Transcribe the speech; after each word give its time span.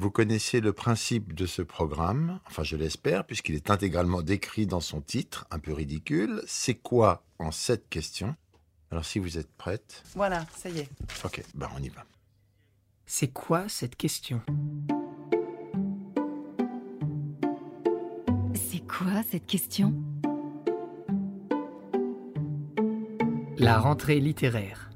Vous 0.00 0.10
connaissez 0.10 0.62
le 0.62 0.72
principe 0.72 1.34
de 1.34 1.44
ce 1.44 1.60
programme, 1.60 2.40
enfin 2.46 2.62
je 2.62 2.74
l'espère, 2.74 3.26
puisqu'il 3.26 3.54
est 3.54 3.68
intégralement 3.68 4.22
décrit 4.22 4.66
dans 4.66 4.80
son 4.80 5.02
titre, 5.02 5.46
un 5.50 5.58
peu 5.58 5.74
ridicule. 5.74 6.42
C'est 6.46 6.76
quoi 6.76 7.22
en 7.38 7.50
cette 7.50 7.86
question? 7.90 8.34
Alors 8.90 9.04
si 9.04 9.18
vous 9.18 9.36
êtes 9.36 9.52
prête. 9.58 10.02
Voilà, 10.14 10.46
ça 10.56 10.70
y 10.70 10.78
est. 10.78 10.88
Ok, 11.22 11.42
ben 11.54 11.68
on 11.76 11.82
y 11.82 11.90
va. 11.90 12.06
C'est 13.04 13.28
quoi 13.28 13.68
cette 13.68 13.94
question? 13.94 14.40
C'est 18.54 18.86
quoi 18.86 19.22
cette 19.30 19.44
question? 19.44 19.94
La 23.58 23.78
rentrée 23.78 24.18
littéraire. 24.18 24.89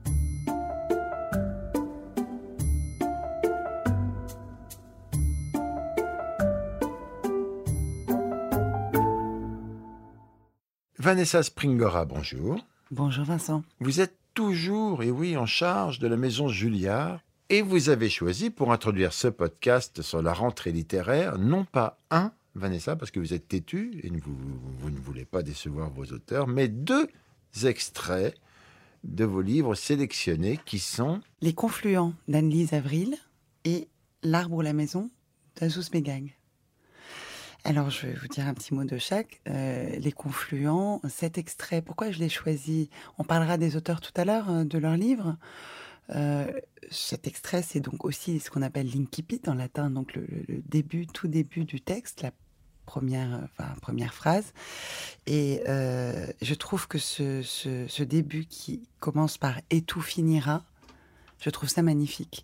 Vanessa 11.14 11.44
Springora, 11.44 12.06
bonjour. 12.06 12.66
Bonjour 12.90 13.24
Vincent. 13.24 13.62
Vous 13.78 14.00
êtes 14.00 14.16
toujours, 14.34 15.04
et 15.04 15.12
oui, 15.12 15.36
en 15.36 15.46
charge 15.46 16.00
de 16.00 16.08
la 16.08 16.16
maison 16.16 16.48
Julliard, 16.48 17.20
et 17.50 17.62
vous 17.62 17.88
avez 17.88 18.10
choisi 18.10 18.50
pour 18.50 18.72
introduire 18.72 19.12
ce 19.12 19.28
podcast 19.28 20.02
sur 20.02 20.22
la 20.22 20.32
rentrée 20.32 20.72
littéraire, 20.72 21.38
non 21.38 21.64
pas 21.66 22.00
un, 22.10 22.32
Vanessa, 22.56 22.96
parce 22.96 23.12
que 23.12 23.20
vous 23.20 23.32
êtes 23.32 23.46
têtu 23.46 24.00
et 24.02 24.10
vous, 24.10 24.36
vous 24.80 24.90
ne 24.90 24.98
voulez 24.98 25.24
pas 25.24 25.44
décevoir 25.44 25.88
vos 25.88 26.06
auteurs, 26.06 26.48
mais 26.48 26.66
deux 26.66 27.06
extraits 27.62 28.34
de 29.04 29.24
vos 29.24 29.40
livres 29.40 29.76
sélectionnés 29.76 30.58
qui 30.66 30.80
sont 30.80 31.20
Les 31.42 31.54
confluents 31.54 32.14
d'Anne-Lise 32.26 32.72
Avril 32.72 33.14
et 33.64 33.86
L'arbre 34.24 34.56
ou 34.56 34.62
la 34.62 34.72
maison 34.72 35.12
d'Azouz 35.60 35.90
Begag. 35.92 36.34
Alors, 37.66 37.88
je 37.88 38.06
vais 38.06 38.12
vous 38.12 38.28
dire 38.28 38.46
un 38.46 38.52
petit 38.52 38.74
mot 38.74 38.84
de 38.84 38.98
chaque. 38.98 39.40
Euh, 39.48 39.96
les 39.96 40.12
confluents, 40.12 41.00
cet 41.08 41.38
extrait, 41.38 41.80
pourquoi 41.80 42.10
je 42.10 42.18
l'ai 42.18 42.28
choisi? 42.28 42.90
On 43.16 43.24
parlera 43.24 43.56
des 43.56 43.74
auteurs 43.74 44.02
tout 44.02 44.12
à 44.16 44.26
l'heure, 44.26 44.50
euh, 44.50 44.64
de 44.64 44.76
leurs 44.76 44.98
livres. 44.98 45.38
Euh, 46.10 46.52
cet 46.90 47.26
extrait, 47.26 47.62
c'est 47.62 47.80
donc 47.80 48.04
aussi 48.04 48.38
ce 48.38 48.50
qu'on 48.50 48.60
appelle 48.60 48.90
l'incipit 48.94 49.40
en 49.46 49.54
latin, 49.54 49.88
donc 49.88 50.14
le, 50.14 50.26
début, 50.68 51.06
tout 51.06 51.26
début 51.26 51.64
du 51.64 51.80
texte, 51.80 52.20
la 52.20 52.32
première, 52.84 53.40
enfin, 53.44 53.72
première 53.80 54.12
phrase. 54.12 54.52
Et 55.26 55.62
je 55.66 56.54
trouve 56.54 56.86
que 56.86 56.98
ce, 56.98 58.02
début 58.02 58.44
qui 58.44 58.86
commence 59.00 59.38
par 59.38 59.58
Et 59.70 59.80
tout 59.80 60.02
finira, 60.02 60.64
je 61.44 61.50
trouve 61.50 61.68
ça 61.68 61.82
magnifique. 61.82 62.42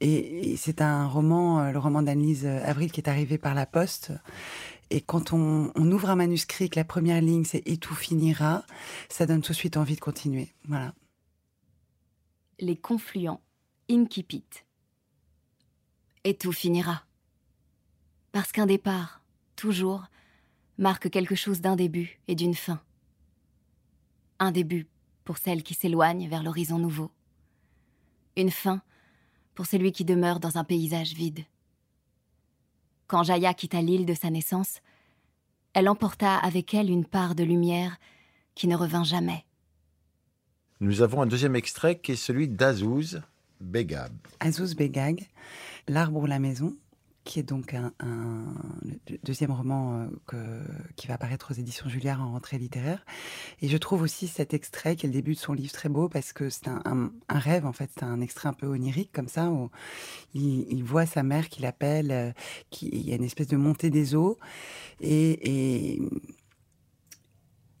Et, 0.00 0.54
c'est 0.56 0.80
un 0.80 1.08
roman, 1.08 1.58
euh, 1.58 1.72
le 1.72 1.78
roman 1.80 2.02
d'Annelise 2.02 2.46
Avril, 2.46 2.92
qui 2.92 3.00
est 3.00 3.08
arrivé 3.08 3.36
par 3.36 3.52
la 3.52 3.66
poste. 3.66 4.12
Et 4.90 5.00
quand 5.00 5.32
on, 5.32 5.72
ouvre 5.74 6.08
un 6.08 6.14
manuscrit, 6.14 6.70
que 6.70 6.78
la 6.78 6.84
première 6.84 7.20
ligne 7.20 7.44
c'est 7.44 7.66
Et 7.66 7.78
tout 7.78 7.96
finira, 7.96 8.64
ça 9.08 9.26
donne 9.26 9.42
tout 9.42 9.52
de 9.52 9.56
suite 9.56 9.76
envie 9.76 9.96
de 9.96 10.00
continuer. 10.00 10.54
Voilà. 10.68 10.94
Les 12.60 12.76
confluents, 12.76 13.40
incipit. 13.90 14.44
Et 16.22 16.34
tout 16.34 16.52
finira. 16.52 17.02
Parce 18.30 18.52
qu'un 18.52 18.66
départ, 18.66 19.20
toujours, 19.56 20.04
marque 20.78 21.10
quelque 21.10 21.34
chose 21.34 21.60
d'un 21.60 21.74
début 21.74 22.20
et 22.28 22.36
d'une 22.36 22.54
fin. 22.54 22.80
Un 24.38 24.52
début 24.52 24.86
pour 25.24 25.38
celle 25.38 25.64
qui 25.64 25.74
s'éloigne 25.74 26.28
vers 26.28 26.44
l'horizon 26.44 26.78
nouveau. 26.78 27.10
Une 28.38 28.52
fin 28.52 28.80
pour 29.56 29.66
celui 29.66 29.90
qui 29.90 30.04
demeure 30.04 30.38
dans 30.38 30.58
un 30.58 30.64
paysage 30.64 31.12
vide. 31.12 31.40
Quand 33.08 33.24
Jaya 33.24 33.52
quitta 33.52 33.82
l'île 33.82 34.06
de 34.06 34.14
sa 34.14 34.30
naissance, 34.30 34.80
elle 35.74 35.88
emporta 35.88 36.36
avec 36.36 36.72
elle 36.72 36.88
une 36.88 37.04
part 37.04 37.34
de 37.34 37.42
lumière 37.42 37.98
qui 38.54 38.68
ne 38.68 38.76
revint 38.76 39.02
jamais. 39.02 39.44
Nous 40.78 41.02
avons 41.02 41.20
un 41.20 41.26
deuxième 41.26 41.56
extrait 41.56 41.98
qui 41.98 42.12
est 42.12 42.16
celui 42.16 42.46
d'Azouz 42.46 43.22
Begag. 43.60 44.12
Azouz 44.38 44.76
Begag, 44.76 45.26
L'arbre 45.88 46.20
ou 46.20 46.26
la 46.26 46.38
maison, 46.38 46.76
qui 47.28 47.38
est 47.38 47.42
donc 47.42 47.74
un, 47.74 47.92
le 49.06 49.18
deuxième 49.22 49.50
roman 49.50 50.08
euh, 50.32 50.64
qui 50.96 51.08
va 51.08 51.14
apparaître 51.14 51.52
aux 51.52 51.54
éditions 51.54 51.86
Julliard 51.86 52.22
en 52.22 52.32
rentrée 52.32 52.56
littéraire. 52.56 53.04
Et 53.60 53.68
je 53.68 53.76
trouve 53.76 54.00
aussi 54.00 54.28
cet 54.28 54.54
extrait, 54.54 54.96
qui 54.96 55.04
est 55.04 55.10
le 55.10 55.12
début 55.12 55.34
de 55.34 55.38
son 55.38 55.52
livre, 55.52 55.70
très 55.70 55.90
beau 55.90 56.08
parce 56.08 56.32
que 56.32 56.48
c'est 56.48 56.68
un, 56.68 57.12
rêve, 57.28 57.66
en 57.66 57.74
fait. 57.74 57.90
C'est 57.94 58.04
un 58.04 58.22
extrait 58.22 58.48
un 58.48 58.54
peu 58.54 58.66
onirique, 58.66 59.12
comme 59.12 59.28
ça, 59.28 59.50
où 59.50 59.70
il, 60.32 60.82
voit 60.82 61.04
sa 61.04 61.22
mère 61.22 61.50
qui 61.50 61.60
l'appelle, 61.60 62.10
euh, 62.12 62.32
qui, 62.70 62.88
il 62.88 63.06
y 63.06 63.12
a 63.12 63.16
une 63.16 63.24
espèce 63.24 63.48
de 63.48 63.58
montée 63.58 63.90
des 63.90 64.14
eaux. 64.14 64.38
Et, 65.02 66.00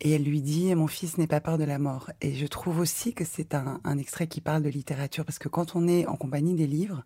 elle 0.04 0.24
lui 0.24 0.42
dit 0.42 0.74
Mon 0.74 0.88
fils 0.88 1.16
n'est 1.16 1.26
pas 1.26 1.40
peur 1.40 1.56
de 1.56 1.64
la 1.64 1.78
mort. 1.78 2.10
Et 2.20 2.34
je 2.34 2.46
trouve 2.46 2.80
aussi 2.80 3.14
que 3.14 3.24
c'est 3.24 3.54
un 3.54 3.96
extrait 3.96 4.26
qui 4.26 4.42
parle 4.42 4.62
de 4.62 4.68
littérature, 4.68 5.24
parce 5.24 5.38
que 5.38 5.48
quand 5.48 5.74
on 5.74 5.88
est 5.88 6.06
en 6.06 6.16
compagnie 6.16 6.54
des 6.54 6.66
livres, 6.66 7.02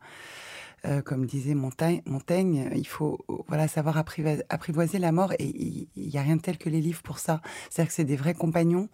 euh, 0.84 1.00
comme 1.00 1.26
disait 1.26 1.54
Montaigne, 1.54 2.70
il 2.75 2.87
faut 2.87 3.19
voilà 3.48 3.69
savoir 3.69 3.97
apprivoiser, 3.97 4.43
apprivoiser 4.48 4.98
la 4.98 5.12
mort 5.12 5.32
et 5.38 5.47
il 5.47 6.09
n'y 6.09 6.19
a 6.19 6.22
rien 6.22 6.37
de 6.37 6.41
tel 6.41 6.59
que 6.59 6.69
les 6.69 6.81
livres 6.81 7.03
pour 7.03 7.19
ça. 7.19 7.41
C'est-à-dire 7.70 7.88
que 7.88 7.94
c'est 7.94 8.04
des 8.04 8.16
vrais 8.16 8.34
compagnons 8.34 8.88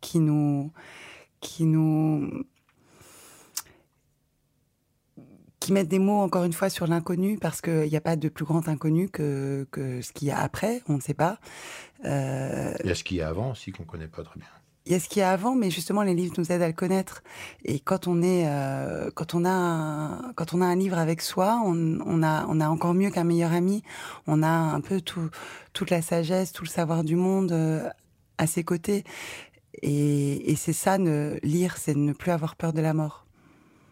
qui 0.00 0.20
nous 0.20 0.72
qui 1.40 1.64
nous 1.64 2.44
qui 5.58 5.72
mettent 5.72 5.88
des 5.88 6.00
mots 6.00 6.20
encore 6.20 6.44
une 6.44 6.52
fois 6.52 6.70
sur 6.70 6.86
l'inconnu 6.86 7.38
parce 7.38 7.60
qu'il 7.60 7.88
n'y 7.88 7.96
a 7.96 8.00
pas 8.00 8.16
de 8.16 8.28
plus 8.28 8.44
grand 8.44 8.68
inconnu 8.68 9.08
que, 9.08 9.66
que 9.70 10.00
ce 10.00 10.12
qu'il 10.12 10.28
y 10.28 10.30
a 10.32 10.38
après, 10.40 10.82
on 10.88 10.94
ne 10.94 11.00
sait 11.00 11.14
pas. 11.14 11.38
Euh... 12.04 12.74
Il 12.82 12.88
y 12.88 12.92
a 12.92 12.94
ce 12.96 13.04
qu'il 13.04 13.16
y 13.18 13.20
a 13.20 13.28
avant 13.28 13.52
aussi 13.52 13.70
qu'on 13.70 13.84
ne 13.84 13.88
connaît 13.88 14.08
pas 14.08 14.24
très 14.24 14.40
bien 14.40 14.48
il 14.86 14.92
y 14.92 14.94
a 14.94 15.00
ce 15.00 15.08
qu'il 15.08 15.20
y 15.20 15.22
a 15.22 15.30
avant, 15.30 15.54
mais 15.54 15.70
justement 15.70 16.02
les 16.02 16.14
livres 16.14 16.34
nous 16.38 16.50
aident 16.50 16.62
à 16.62 16.66
le 16.66 16.72
connaître. 16.72 17.22
Et 17.64 17.78
quand 17.78 18.08
on 18.08 18.20
est, 18.22 18.46
euh, 18.46 19.10
quand 19.14 19.34
on 19.34 19.44
a, 19.44 19.50
un, 19.50 20.32
quand 20.34 20.54
on 20.54 20.60
a 20.60 20.66
un 20.66 20.74
livre 20.74 20.98
avec 20.98 21.20
soi, 21.20 21.62
on, 21.64 22.22
a, 22.22 22.46
on 22.48 22.60
a 22.60 22.68
encore 22.68 22.94
mieux 22.94 23.10
qu'un 23.10 23.24
meilleur 23.24 23.52
ami. 23.52 23.82
On 24.26 24.42
a 24.42 24.48
un 24.48 24.80
peu 24.80 25.00
tout, 25.00 25.30
toute 25.72 25.90
la 25.90 26.02
sagesse, 26.02 26.52
tout 26.52 26.64
le 26.64 26.68
savoir 26.68 27.04
du 27.04 27.16
monde 27.16 27.52
euh, 27.52 27.88
à 28.38 28.46
ses 28.46 28.64
côtés. 28.64 29.04
Et, 29.82 30.50
et 30.50 30.56
c'est 30.56 30.72
ça, 30.72 30.98
lire, 30.98 31.76
c'est 31.78 31.96
ne 31.96 32.12
plus 32.12 32.30
avoir 32.30 32.56
peur 32.56 32.72
de 32.72 32.80
la 32.80 32.92
mort. 32.92 33.26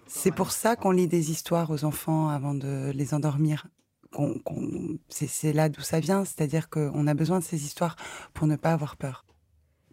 C'est 0.09 0.33
pour 0.33 0.51
ça 0.51 0.75
qu'on 0.75 0.91
lit 0.91 1.07
des 1.07 1.31
histoires 1.31 1.71
aux 1.71 1.85
enfants 1.85 2.29
avant 2.29 2.53
de 2.53 2.91
les 2.93 3.15
endormir. 3.15 3.69
C'est 5.09 5.53
là 5.53 5.69
d'où 5.69 5.83
ça 5.83 6.01
vient, 6.01 6.25
c'est-à-dire 6.25 6.69
qu'on 6.69 7.07
a 7.07 7.15
besoin 7.15 7.39
de 7.39 7.45
ces 7.45 7.65
histoires 7.65 7.95
pour 8.35 8.49
ne 8.49 8.57
pas 8.57 8.73
avoir 8.73 8.97
peur. 8.97 9.25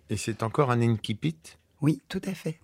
Et 0.09 0.17
c'est 0.17 0.43
encore 0.43 0.71
un 0.71 0.81
incipit? 0.81 1.37
Oui, 1.81 2.01
tout 2.07 2.21
à 2.25 2.33
fait. 2.33 2.59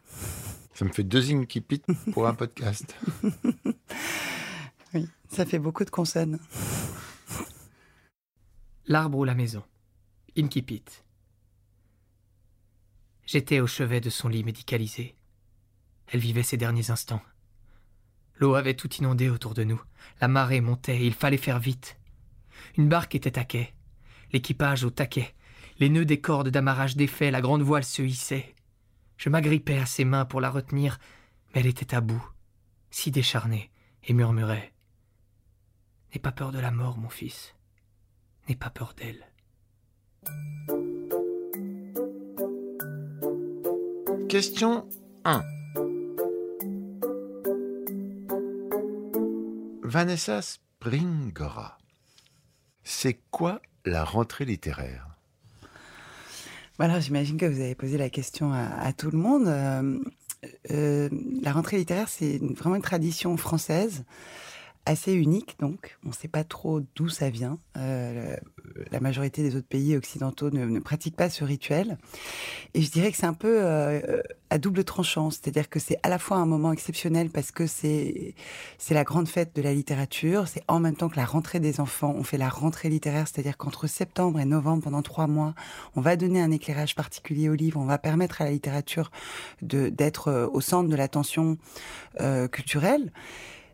Ça 0.74 0.86
me 0.86 0.92
fait 0.92 1.04
deux 1.04 1.32
incipits 1.34 1.84
pour 2.14 2.28
un 2.28 2.34
podcast. 2.34 2.96
oui, 4.94 5.08
ça 5.30 5.46
fait 5.46 5.60
beaucoup 5.60 5.86
de 5.86 5.90
consonnes. 5.90 6.40
L'arbre 8.86 9.20
ou 9.20 9.24
la 9.24 9.36
maison? 9.36 9.64
Incipit. 10.38 10.84
J'étais 13.26 13.60
au 13.60 13.68
chevet 13.68 14.02
de 14.02 14.10
son 14.10 14.28
lit 14.28 14.44
médicalisé. 14.44 15.16
Elle 16.08 16.20
vivait 16.20 16.44
ses 16.44 16.58
derniers 16.58 16.92
instants. 16.92 17.22
L'eau 18.36 18.56
avait 18.56 18.74
tout 18.74 18.94
inondé 18.96 19.30
autour 19.30 19.54
de 19.54 19.64
nous. 19.64 19.82
La 20.20 20.28
marée 20.28 20.62
montait 20.62 20.98
et 20.98 21.06
il 21.06 21.14
fallait 21.14 21.38
faire 21.38 21.60
vite. 21.60 21.98
Une 22.78 22.90
barque 22.90 23.16
était 23.16 23.40
à 23.40 23.46
quai. 23.46 23.74
L'équipage 24.32 24.84
au 24.84 24.90
taquet. 24.90 25.34
Les 25.80 25.90
nœuds 25.90 26.06
des 26.06 26.22
cordes 26.22 26.50
d'amarrage 26.50 26.96
défaits, 26.96 27.32
la 27.32 27.42
grande 27.42 27.62
voile 27.62 27.84
se 27.84 28.02
hissait. 28.02 28.54
Je 29.18 29.30
m'agrippais 29.30 29.78
à 29.78 29.86
ses 29.86 30.06
mains 30.06 30.26
pour 30.26 30.42
la 30.42 30.50
retenir, 30.50 31.00
mais 31.54 31.62
elle 31.62 31.68
était 31.68 31.96
à 31.96 32.02
bout, 32.02 32.24
si 32.92 33.12
décharnée, 33.12 33.72
et 34.06 34.14
murmurait 34.14 34.74
N'aie 36.14 36.22
pas 36.22 36.32
peur 36.32 36.52
de 36.52 36.60
la 36.60 36.72
mort, 36.72 36.98
mon 36.98 37.10
fils. 37.10 37.56
N'aie 38.48 38.56
pas 38.56 38.70
peur 38.70 38.94
d'elle. 38.96 39.26
Question 44.30 44.88
1. 45.26 45.44
Vanessa 49.84 50.42
Springora. 50.42 51.78
C'est 52.84 53.22
quoi 53.32 53.62
la 53.86 54.04
rentrée 54.04 54.46
littéraire? 54.46 55.13
Voilà, 56.78 57.00
j'imagine 57.00 57.38
que 57.38 57.46
vous 57.46 57.62
avez 57.62 57.76
posé 57.76 57.98
la 57.98 58.10
question 58.10 58.52
à, 58.52 58.94
tout 58.94 59.12
le 59.12 59.18
monde. 59.18 59.48
Euh, 59.48 60.00
euh, 60.72 61.10
la 61.42 61.52
rentrée 61.52 61.78
littéraire, 61.78 62.10
c'est 62.10 62.40
vraiment 62.40 62.76
une 62.76 62.82
tradition 62.82 63.38
française 63.38 64.04
assez 64.86 65.14
unique, 65.14 65.56
donc 65.60 65.98
on 66.04 66.10
ne 66.10 66.14
sait 66.14 66.28
pas 66.28 66.44
trop 66.44 66.82
d'où 66.96 67.08
ça 67.08 67.30
vient. 67.30 67.58
Euh, 67.78 68.36
la 68.92 69.00
majorité 69.00 69.42
des 69.42 69.56
autres 69.56 69.68
pays 69.68 69.96
occidentaux 69.96 70.50
ne, 70.50 70.66
ne, 70.66 70.80
pratiquent 70.80 71.16
pas 71.16 71.30
ce 71.30 71.44
rituel. 71.44 71.98
Et 72.74 72.82
je 72.82 72.92
dirais 72.92 73.12
que 73.12 73.18
c'est 73.18 73.26
un 73.26 73.34
peu 73.34 73.62
double 74.58 74.84
tranchant, 74.84 75.30
c'est-à-dire 75.30 75.70
que 75.70 75.80
c'est 75.80 75.98
à 76.04 76.10
la 76.10 76.20
fois 76.20 76.38
un 76.38 76.46
moment 76.46 76.72
exceptionnel 76.72 77.30
parce 77.30 77.52
que 77.52 77.68
c'est 77.68 78.36
c'est 78.78 78.94
la 78.94 79.04
grande 79.04 79.28
fête 79.28 79.56
de 79.56 79.62
la 79.62 79.74
littérature, 79.74 80.48
c'est 80.48 80.64
en 80.68 80.80
même 80.80 80.96
temps 80.96 81.10
que 81.10 81.16
la 81.16 81.26
rentrée 81.26 81.60
des 81.60 81.80
enfants. 81.80 82.14
On 82.18 82.24
fait 82.24 82.38
la 82.38 82.50
rentrée 82.50 82.90
littéraire, 82.90 83.28
c'est-à-dire 83.28 83.58
qu'entre 83.58 83.88
septembre 83.88 84.40
et 84.40 84.46
novembre, 84.46 84.84
pendant 84.84 85.02
trois 85.02 85.28
mois, 85.28 85.54
on 85.96 86.02
va 86.02 86.16
donner 86.16 86.42
un 86.42 86.52
éclairage 86.52 86.96
particulier 86.96 87.50
au 87.50 87.56
livre, 87.56 87.80
on 87.80 87.86
va 87.86 87.98
permettre 87.98 88.42
à 88.42 88.46
la 88.46 88.52
littérature 88.52 89.12
de 89.62 89.90
d'être 89.90 90.28
euh, 90.30 90.48
au 90.52 90.62
centre 90.62 90.90
de 90.90 90.96
l'attention 90.96 91.58
euh, 92.22 92.48
culturelle. 92.48 93.12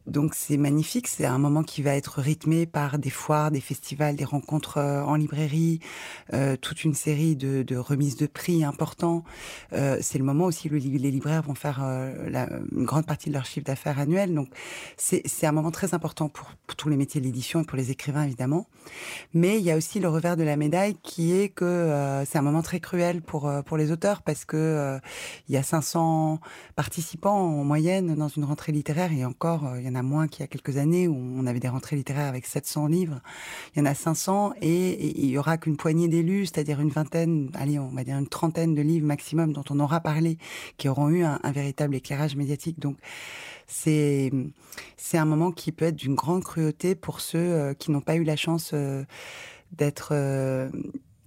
Donc 0.09 0.33
c'est 0.33 0.57
magnifique, 0.57 1.07
c'est 1.07 1.25
un 1.25 1.37
moment 1.37 1.61
qui 1.61 1.83
va 1.83 1.95
être 1.95 2.19
rythmé 2.19 2.65
par 2.65 2.97
des 2.97 3.11
foires, 3.11 3.51
des 3.51 3.61
festivals, 3.61 4.15
des 4.15 4.25
rencontres 4.25 4.77
euh, 4.77 5.03
en 5.03 5.15
librairie, 5.15 5.79
euh, 6.33 6.55
toute 6.57 6.83
une 6.83 6.95
série 6.95 7.35
de, 7.35 7.77
remises 7.77 8.15
de 8.15 8.25
prix 8.25 8.63
importants. 8.63 9.23
Euh, 9.73 9.97
c'est 10.01 10.17
le 10.17 10.23
moment 10.23 10.45
aussi 10.45 10.67
où 10.67 10.73
les 10.73 11.11
libraires 11.11 11.43
vont 11.43 11.55
faire 11.55 11.79
une 11.81 12.85
grande 12.85 13.05
partie 13.05 13.29
de 13.29 13.35
leur 13.35 13.45
chiffre 13.45 13.65
d'affaires 13.65 13.99
annuel. 13.99 14.33
Donc 14.33 14.49
c'est 14.97 15.45
un 15.45 15.51
moment 15.51 15.71
très 15.71 15.93
important 15.93 16.27
pour, 16.27 16.51
pour 16.65 16.75
tous 16.75 16.89
les 16.89 16.97
métiers 16.97 17.21
de 17.21 17.25
l'édition 17.25 17.61
et 17.61 17.63
pour 17.63 17.77
les 17.77 17.91
écrivains 17.91 18.23
évidemment. 18.23 18.67
Mais 19.33 19.59
il 19.59 19.63
y 19.63 19.71
a 19.71 19.77
aussi 19.77 19.99
le 19.99 20.09
revers 20.09 20.37
de 20.37 20.43
la 20.43 20.57
médaille 20.57 20.95
qui 21.03 21.33
est 21.33 21.49
que 21.49 22.23
c'est 22.27 22.37
un 22.37 22.41
moment 22.41 22.61
très 22.61 22.79
cruel 22.79 23.21
pour 23.21 23.51
pour 23.65 23.77
les 23.77 23.91
auteurs 23.91 24.21
parce 24.21 24.45
que 24.45 24.99
il 25.47 25.55
y 25.55 25.57
a 25.57 25.63
500 25.63 26.39
participants 26.75 27.59
en 27.59 27.63
moyenne 27.63 28.15
dans 28.15 28.27
une 28.27 28.43
rentrée 28.43 28.71
littéraire 28.71 29.11
et 29.11 29.25
encore 29.25 29.63
il 29.77 29.83
y 29.83 29.89
en 29.89 29.95
a 29.95 29.98
moins 30.03 30.27
qu'il 30.27 30.41
y 30.41 30.43
a 30.43 30.47
quelques 30.47 30.77
années 30.77 31.07
où 31.07 31.15
on 31.15 31.45
avait 31.45 31.59
des 31.59 31.67
rentrées 31.67 31.95
littéraires 31.95 32.27
avec 32.27 32.45
700 32.45 32.87
livres. 32.87 33.19
Il 33.75 33.79
y 33.79 33.81
en 33.81 33.85
a 33.85 33.93
500 33.93 34.53
et, 34.61 35.21
il 35.21 35.29
y 35.29 35.37
aura 35.37 35.57
qu'une 35.57 35.77
poignée 35.77 36.07
d'élus, 36.07 36.47
c'est-à-dire 36.47 36.79
une 36.79 36.89
vingtaine, 36.89 37.49
allez, 37.53 37.79
on 37.79 37.89
va 37.89 38.03
dire 38.03 38.17
une 38.17 38.27
trentaine 38.27 38.75
de 38.75 38.81
livres 38.81 39.05
maximum 39.05 39.53
dont 39.53 39.63
on 39.69 39.79
aura 39.79 39.99
parlé, 39.99 40.37
qui 40.77 40.89
auront 40.89 41.09
eu 41.09 41.23
un, 41.23 41.39
véritable 41.51 41.95
éclairage 41.95 42.35
médiatique. 42.35 42.79
Donc, 42.79 42.97
c'est 43.67 44.31
c'est 44.97 45.17
un 45.17 45.25
moment 45.25 45.51
qui 45.51 45.71
peut 45.71 45.85
être 45.85 45.95
d'une 45.95 46.15
grande 46.15 46.43
cruauté 46.43 46.95
pour 46.95 47.21
ceux 47.21 47.37
euh, 47.37 47.73
qui 47.73 47.91
n'ont 47.91 48.01
pas 48.01 48.15
eu 48.15 48.23
la 48.23 48.35
chance 48.35 48.71
euh, 48.73 49.03
d'être 49.71 50.09
euh, 50.11 50.69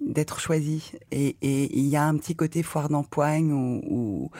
d'être 0.00 0.40
choisis. 0.40 0.92
Et 1.10 1.36
il 1.42 1.86
y 1.86 1.96
a 1.96 2.04
un 2.04 2.16
petit 2.16 2.34
côté 2.34 2.62
foire 2.62 2.88
d'empoigne 2.88 3.52
ou, 3.52 3.80
ou 3.88 4.30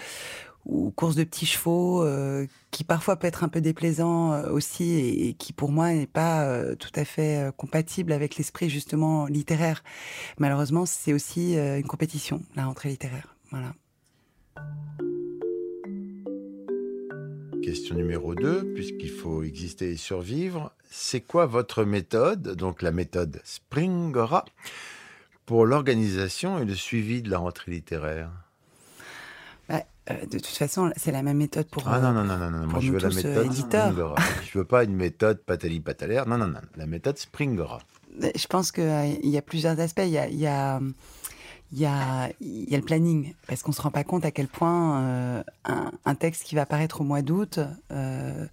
ou 0.65 0.91
course 0.91 1.17
de 1.17 1.25
petits 1.25 1.47
chevaux, 1.47 2.05
euh, 2.05 2.47
qui 2.71 2.85
parfois 2.85 3.17
peut 3.17 3.27
être 3.27 3.45
un 3.45 3.49
peu 3.49 3.61
déplaisant 3.61 4.33
euh, 4.33 4.51
aussi 4.51 4.99
et, 4.99 5.35
qui 5.35 5.53
pour 5.53 5.73
moi 5.73 5.93
n'est 5.93 6.07
pas 6.07 6.45
euh, 6.45 6.75
tout 6.77 6.93
à 6.95 7.05
fait 7.05 7.51
compatible 7.57 8.13
avec 8.13 8.37
l'esprit 8.37 8.71
justement 8.71 9.27
littéraire. 9.27 9.83
Malheureusement, 10.39 10.87
c'est 10.87 11.13
aussi 11.13 11.55
une 11.57 11.87
compétition, 11.87 12.43
la 12.57 12.67
rentrée 12.67 12.91
littéraire. 12.91 13.37
Voilà. 13.51 13.75
Question 17.63 17.95
numéro 17.95 18.35
2, 18.35 18.73
puisqu'il 18.75 19.11
faut 19.11 19.43
exister 19.43 19.93
et 19.93 19.97
survivre. 19.97 20.73
C'est 20.91 21.21
quoi 21.21 21.47
votre 21.47 21.85
méthode, 21.85 22.57
donc 22.57 22.83
la 22.83 22.91
méthode 22.91 23.41
Springora, 23.45 24.45
pour 25.47 25.65
l'organisation 25.65 26.59
et 26.59 26.65
le 26.65 26.75
suivi 26.75 27.23
de 27.23 27.31
la 27.31 27.39
rentrée 27.39 27.73
littéraire? 27.73 28.31
Euh, 30.11 30.21
de 30.27 30.39
toute 30.39 30.47
façon, 30.47 30.93
c'est 30.97 31.13
la 31.13 31.23
même 31.23 31.37
méthode 31.37 31.67
pour. 31.67 31.87
Ah 31.87 32.01
non, 32.01 32.13
non, 32.13 32.25
non, 32.25 32.37
non, 32.37 32.51
non. 32.51 32.67
moi 32.67 32.81
je 32.81 32.93
veux 32.93 32.99
la 32.99 33.09
euh, 33.09 33.15
méthode. 33.15 33.53
Springora. 33.53 34.17
je 34.45 34.59
veux 34.59 34.65
pas 34.65 34.85
une 34.85 34.97
méthode 34.97 35.39
patali 35.39 35.81
patalaire. 35.81 36.27
Non, 36.27 36.39
non, 36.39 36.49
non. 36.49 36.61
La 36.77 36.87
méthode 36.87 37.19
Springora. 37.19 37.81
Je 38.21 38.47
pense 38.47 38.73
qu'il 38.73 38.85
euh, 38.85 39.15
y 39.23 39.39
a 39.39 39.43
plusieurs 39.43 39.79
aspects. 39.79 40.03
Il 40.05 40.11
y 40.11 40.19
a, 40.19 40.29
y 40.29 40.47
a, 40.47 40.81
il 41.73 41.79
y 41.79 41.87
a, 41.87 42.31
il 42.41 42.71
y 42.71 42.75
a 42.75 42.77
le 42.77 42.85
planning, 42.85 43.33
parce 43.47 43.63
qu'on 43.63 43.71
ne 43.71 43.77
se 43.77 43.81
rend 43.83 43.91
pas 43.91 44.05
compte 44.05 44.25
à 44.25 44.31
quel 44.31 44.47
point 44.47 45.01
euh, 45.01 45.43
un, 45.65 45.91
un, 46.05 46.15
texte 46.15 46.45
qui 46.45 46.55
va 46.55 46.67
paraître 46.67 47.01
au 47.01 47.05
mois 47.05 47.23
d'août, 47.23 47.61
euh, 47.91 48.47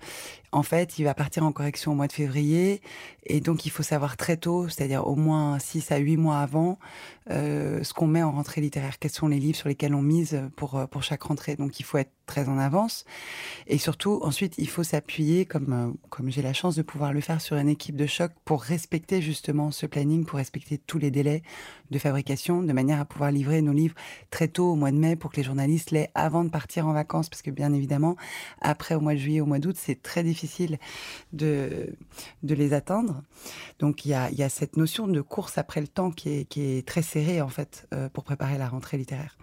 en 0.51 0.63
fait, 0.63 0.97
il 0.97 1.03
va 1.03 1.13
partir 1.13 1.43
en 1.43 1.51
correction 1.51 1.91
au 1.91 1.95
mois 1.95 2.07
de 2.07 2.13
février, 2.13 2.81
et 3.25 3.39
donc 3.39 3.65
il 3.65 3.69
faut 3.69 3.83
savoir 3.83 4.17
très 4.17 4.37
tôt, 4.37 4.67
c'est-à-dire 4.67 5.05
au 5.07 5.15
moins 5.15 5.59
6 5.59 5.91
à 5.91 5.97
8 5.97 6.17
mois 6.17 6.39
avant, 6.39 6.79
euh, 7.29 7.83
ce 7.83 7.93
qu'on 7.93 8.07
met 8.07 8.23
en 8.23 8.31
rentrée 8.31 8.61
littéraire, 8.61 8.97
quels 8.97 9.11
sont 9.11 9.27
les 9.27 9.39
livres 9.39 9.57
sur 9.57 9.69
lesquels 9.69 9.93
on 9.93 10.01
mise 10.01 10.41
pour, 10.55 10.87
pour 10.89 11.03
chaque 11.03 11.21
rentrée? 11.21 11.55
Donc 11.55 11.79
il 11.79 11.83
faut 11.83 11.99
être 11.99 12.11
très 12.25 12.49
en 12.49 12.57
avance, 12.57 13.05
et 13.67 13.77
surtout, 13.77 14.19
ensuite, 14.23 14.55
il 14.57 14.69
faut 14.69 14.83
s'appuyer, 14.83 15.45
comme, 15.45 15.95
comme 16.09 16.31
j'ai 16.31 16.41
la 16.41 16.53
chance 16.53 16.75
de 16.75 16.81
pouvoir 16.81 17.13
le 17.13 17.21
faire, 17.21 17.41
sur 17.41 17.55
une 17.55 17.69
équipe 17.69 17.95
de 17.95 18.07
choc 18.07 18.31
pour 18.45 18.63
respecter 18.63 19.21
justement 19.21 19.69
ce 19.71 19.85
planning, 19.85 20.25
pour 20.25 20.37
respecter 20.37 20.79
tous 20.79 20.97
les 20.97 21.11
délais 21.11 21.43
de 21.91 21.99
fabrication, 21.99 22.63
de 22.63 22.73
manière 22.73 22.99
à 22.99 23.05
pouvoir 23.05 23.31
livrer 23.31 23.61
nos 23.61 23.73
livres 23.73 23.95
très 24.31 24.47
tôt 24.47 24.71
au 24.71 24.75
mois 24.75 24.91
de 24.91 24.97
mai 24.97 25.15
pour 25.15 25.31
que 25.31 25.37
les 25.37 25.43
journalistes 25.43 25.91
l'aient 25.91 26.11
avant 26.15 26.43
de 26.43 26.49
partir 26.49 26.87
en 26.87 26.93
vacances, 26.93 27.29
parce 27.29 27.41
que 27.41 27.51
bien 27.51 27.73
évidemment, 27.73 28.15
après 28.61 28.95
au 28.95 29.01
mois 29.01 29.13
de 29.13 29.19
juillet, 29.19 29.41
au 29.41 29.45
mois 29.45 29.59
d'août, 29.59 29.75
c'est 29.77 30.01
très 30.01 30.23
difficile 30.23 30.38
de, 31.33 31.89
de 32.43 32.55
les 32.55 32.73
atteindre. 32.73 33.21
Donc 33.79 34.05
il 34.05 34.09
y 34.09 34.13
a, 34.13 34.49
cette 34.49 34.77
notion 34.77 35.07
de 35.07 35.21
course 35.21 35.57
après 35.57 35.81
le 35.81 35.87
temps 35.87 36.11
qui 36.11 36.45
est, 36.55 36.85
très 36.85 37.01
serrée 37.01 37.41
en 37.41 37.49
fait 37.49 37.87
euh, 37.93 38.09
pour 38.09 38.23
préparer 38.23 38.57
la 38.57 38.67
rentrée 38.67 38.97
littéraire. 38.97 39.37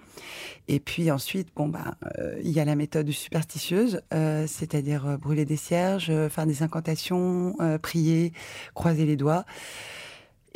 Et 0.69 0.81
puis 0.81 1.11
ensuite, 1.11 1.49
bon 1.55 1.69
bah, 1.69 1.97
euh, 2.19 2.41
il 2.43 2.51
y 2.51 2.61
a 2.61 2.65
la 2.65 2.75
méthode 2.75 3.11
superstitieuse, 3.11 4.01
euh, 4.15 4.47
c'est-à-dire 4.47 5.19
brûler 5.19 5.45
des 5.45 5.57
cierges, 5.57 6.13
faire 6.29 6.47
des 6.47 6.63
incantations, 6.63 7.57
prier, 7.83 8.33
croiser 8.75 9.07
les 9.07 9.17
doigts. 9.17 9.45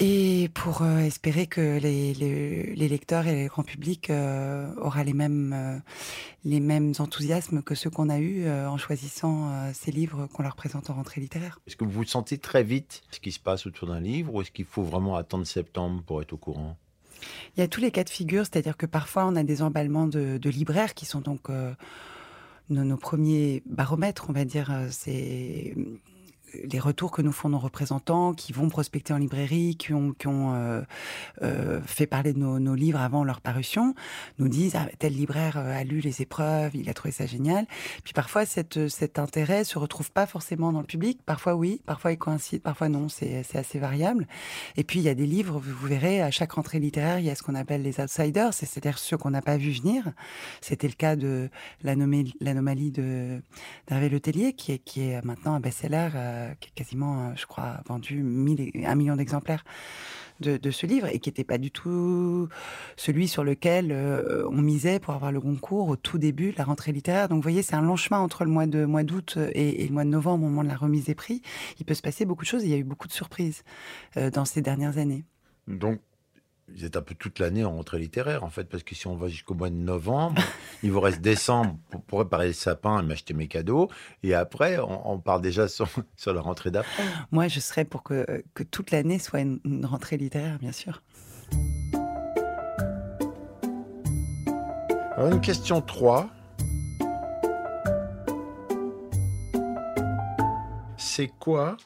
Et 0.03 0.49
pour 0.55 0.81
euh, 0.81 1.01
espérer 1.01 1.47
que 1.47 1.79
les, 1.79 2.15
les, 2.15 2.75
les, 2.75 2.89
lecteurs 2.89 3.27
et 3.27 3.43
le 3.43 3.49
grand 3.51 3.63
public 3.63 4.09
euh, 4.09 4.73
aura 4.77 5.05
les 5.05 5.13
mêmes, 5.13 5.53
euh, 5.55 5.79
les 6.47 6.59
mêmes 6.59 6.95
enthousiasmes 6.99 7.63
que 7.63 7.75
ceux 7.75 7.91
qu'on 7.91 8.09
a 8.09 8.19
eus 8.19 8.47
euh, 8.47 8.67
en 8.67 8.79
choisissant 8.79 9.53
ces 9.75 9.93
livres 9.93 10.27
qu'on 10.29 10.43
leur 10.43 10.57
présente 10.57 10.89
en 10.89 10.95
rentrée 10.95 11.21
littéraire. 11.21 11.61
Est-ce 11.67 11.77
que 11.77 11.85
vous 11.85 12.05
sentez 12.05 12.39
très 12.39 12.63
vite 12.63 13.03
ce 13.11 13.21
qui 13.21 13.31
se 13.31 13.39
passe 13.39 13.67
autour 13.67 13.89
d'un 13.89 14.01
livre 14.01 14.35
ou 14.35 14.41
est-ce 14.41 14.51
qu'il 14.51 14.65
faut 14.65 14.83
vraiment 14.83 15.17
attendre 15.17 15.47
septembre 15.47 16.03
pour 16.07 16.23
être 16.23 16.33
au 16.33 16.39
courant? 16.39 16.79
Il 17.55 17.61
y 17.61 17.63
a 17.63 17.69
tous 17.69 17.83
les 17.83 17.91
cas 17.91 18.03
de 18.03 18.09
figure, 18.09 18.47
c'est-à-dire 18.47 18.79
que 18.79 18.87
parfois 18.87 19.27
on 19.27 19.37
a 19.37 19.43
des 19.43 19.61
emballements 19.61 20.07
de, 20.07 20.39
de 20.39 20.51
libraires 20.51 20.95
qui 20.95 21.05
sont 21.05 21.21
donc 21.21 21.51
nos, 22.71 22.85
nos, 22.85 22.97
premiers 22.97 23.63
baromètres, 23.67 24.25
on 24.31 24.33
va 24.33 24.47
dire. 24.47 24.73
C'est 24.91 25.75
les 26.65 26.79
retours 26.79 27.11
que 27.11 27.23
nous 27.23 27.33
font 27.33 27.49
nos 27.49 27.59
représentants, 27.59 28.33
qui 28.33 28.53
vont 28.53 28.69
prospecter 28.69 29.13
en 29.13 29.19
librairie, 29.19 29.77
qui 29.77 29.93
ont, 29.93 30.15
euh, 30.27 30.83
euh, 31.43 31.81
fait 31.85 32.07
parler 32.07 32.33
de 32.33 32.39
nos, 32.39 32.75
livres 32.75 33.01
avant 33.01 33.25
leur 33.25 33.41
parution, 33.41 33.95
nous 34.39 34.49
disent 34.49 34.77
ah, 34.77 34.89
tel 34.99 35.15
libraire 35.15 35.59
euh, 35.59 35.79
a 35.79 35.85
lu 35.85 36.01
les 36.01 36.23
épreuves, 36.23 36.75
il 36.75 36.89
a 36.89 36.95
trouvé 36.95 37.13
ça 37.13 37.27
génial. 37.27 37.67
Puis 38.05 38.13
parfois, 38.13 38.47
cet 38.47 39.19
intérêt 39.19 39.65
se 39.65 39.79
retrouve 39.79 40.11
pas 40.13 40.27
forcément 40.27 40.73
dans 40.73 40.81
le 40.81 40.87
public. 40.87 41.21
Parfois 41.25 41.55
oui, 41.55 41.81
parfois 41.87 42.13
il 42.13 42.19
coïncide, 42.19 42.63
parfois 42.63 42.89
non. 42.89 43.09
C'est 43.09 43.45
assez 43.55 43.79
variable. 43.79 44.27
Et 44.77 44.85
puis 44.85 45.01
il 45.01 45.03
y 45.03 45.09
a 45.09 45.15
des 45.15 45.27
livres, 45.27 45.59
vous, 45.59 45.87
verrez, 45.87 46.23
à 46.23 46.31
chaque 46.31 46.53
rentrée 46.53 46.79
littéraire, 46.79 47.19
il 47.19 47.25
y 47.25 47.31
a 47.31 47.35
ce 47.35 47.43
qu'on 47.43 47.55
appelle 47.55 47.83
les 47.83 48.01
outsiders, 48.01 48.55
c'est-à-dire 48.55 48.99
ceux 48.99 49.17
qu'on 49.17 49.31
n'a 49.31 49.43
pas 49.43 49.57
vu 49.57 49.73
venir. 49.73 50.13
C'était 50.61 50.89
le 50.89 50.95
cas 50.95 51.17
de 51.17 51.51
l'anomalie 51.83 52.91
de 52.91 53.43
d'Hervé 53.89 54.09
Letellier, 54.09 54.53
qui 54.53 54.73
est, 54.73 54.79
qui 54.79 55.03
est 55.03 55.25
maintenant 55.25 55.55
un 55.55 55.61
best-seller 55.61 56.09
qui 56.61 56.69
a 56.69 56.73
quasiment, 56.75 57.35
je 57.37 57.47
crois, 57.47 57.81
vendu 57.87 58.21
un 58.21 58.95
million 58.95 59.17
d'exemplaires 59.17 59.65
de, 60.41 60.71
ce 60.71 60.87
livre 60.87 61.07
et 61.09 61.19
qui 61.19 61.29
n'était 61.29 61.45
pas 61.45 61.59
du 61.59 61.71
tout 61.71 62.49
celui 62.97 63.29
sur 63.29 63.45
lequel 63.45 63.93
euh, 63.93 64.49
on 64.51 64.63
misait 64.63 64.99
pour 64.99 65.15
avoir 65.15 65.33
le 65.33 65.41
concours 65.41 65.89
au 65.89 65.97
tout 65.97 66.19
début 66.19 66.53
de 66.53 66.59
la 66.59 66.65
rentrée 66.65 66.93
littéraire. 66.93 67.29
Donc 67.29 67.37
vous 67.37 67.43
voyez, 67.43 67.63
c'est 67.63 67.75
un 67.75 67.83
long 67.83 67.97
chemin 67.97 68.21
entre 68.21 68.45
le 68.45 68.51
mois 68.51 68.67
de 68.67 68.85
mois 68.85 69.03
d'août 69.03 69.39
et, 69.53 69.87
le 69.87 69.93
mois 69.93 70.05
de 70.05 70.11
novembre 70.11 70.45
au 70.45 70.49
moment 70.49 70.65
de 70.65 70.69
la 70.69 70.77
remise 70.77 71.05
des 71.05 71.15
prix. 71.15 71.43
Il 71.79 71.85
peut 71.85 71.95
se 71.95 72.03
passer 72.03 72.25
beaucoup 72.25 72.45
de 72.45 72.49
choses 72.49 72.65
et 72.65 72.67
il 72.67 72.71
y 72.71 72.75
a 72.75 72.79
eu 72.79 72.85
beaucoup 72.85 73.09
de 73.09 73.13
surprises 73.13 73.63
euh, 74.17 74.31
dans 74.31 74.45
ces 74.45 74.63
dernières 74.63 74.99
années. 74.99 75.25
Donc 75.69 76.01
vous 76.75 76.85
êtes 76.85 76.97
un 76.97 77.03
peu 77.03 77.15
toute 77.15 77.39
l'année 77.39 77.65
en 77.65 77.75
rentrée 77.75 77.99
littéraire, 77.99 78.45
en 78.45 78.51
fait, 78.51 78.65
parce 78.65 78.83
que 78.83 78.95
si 78.95 79.07
on 79.07 79.17
va 79.17 79.29
jusqu'au 79.29 79.55
mois 79.55 79.71
de 79.71 79.75
novembre, 79.75 80.41
il 80.83 80.93
vous 80.93 81.01
reste 81.01 81.21
décembre 81.21 81.77
pour, 81.91 82.03
pour 82.03 82.19
réparer 82.21 82.49
le 82.49 82.53
sapin 82.53 83.01
et 83.01 83.03
m'acheter 83.03 83.35
mes 83.35 83.49
cadeaux. 83.49 83.89
Et 84.23 84.35
après, 84.35 84.79
on, 84.79 85.11
on 85.11 85.19
part 85.19 85.41
déjà 85.41 85.69
sur, 85.69 85.89
sur 86.17 86.33
la 86.33 86.41
rentrée 86.41 86.71
d'après. 86.71 87.03
Moi, 87.31 87.49
je 87.49 87.61
serais 87.61 87.85
pour 87.85 88.03
que, 88.03 88.45
que 88.55 88.63
toute 88.63 88.91
l'année 88.91 89.19
soit 89.19 89.41
une, 89.41 89.61
une, 89.65 89.85
rentrée 89.87 90.17
littéraire, 90.17 90.59
bien 90.59 90.73
sûr. 90.73 91.03
Alors, 95.17 95.33
une 95.33 95.41
question 95.41 95.81
3. 95.81 96.31
C'est 100.97 101.29
quoi 101.39 101.77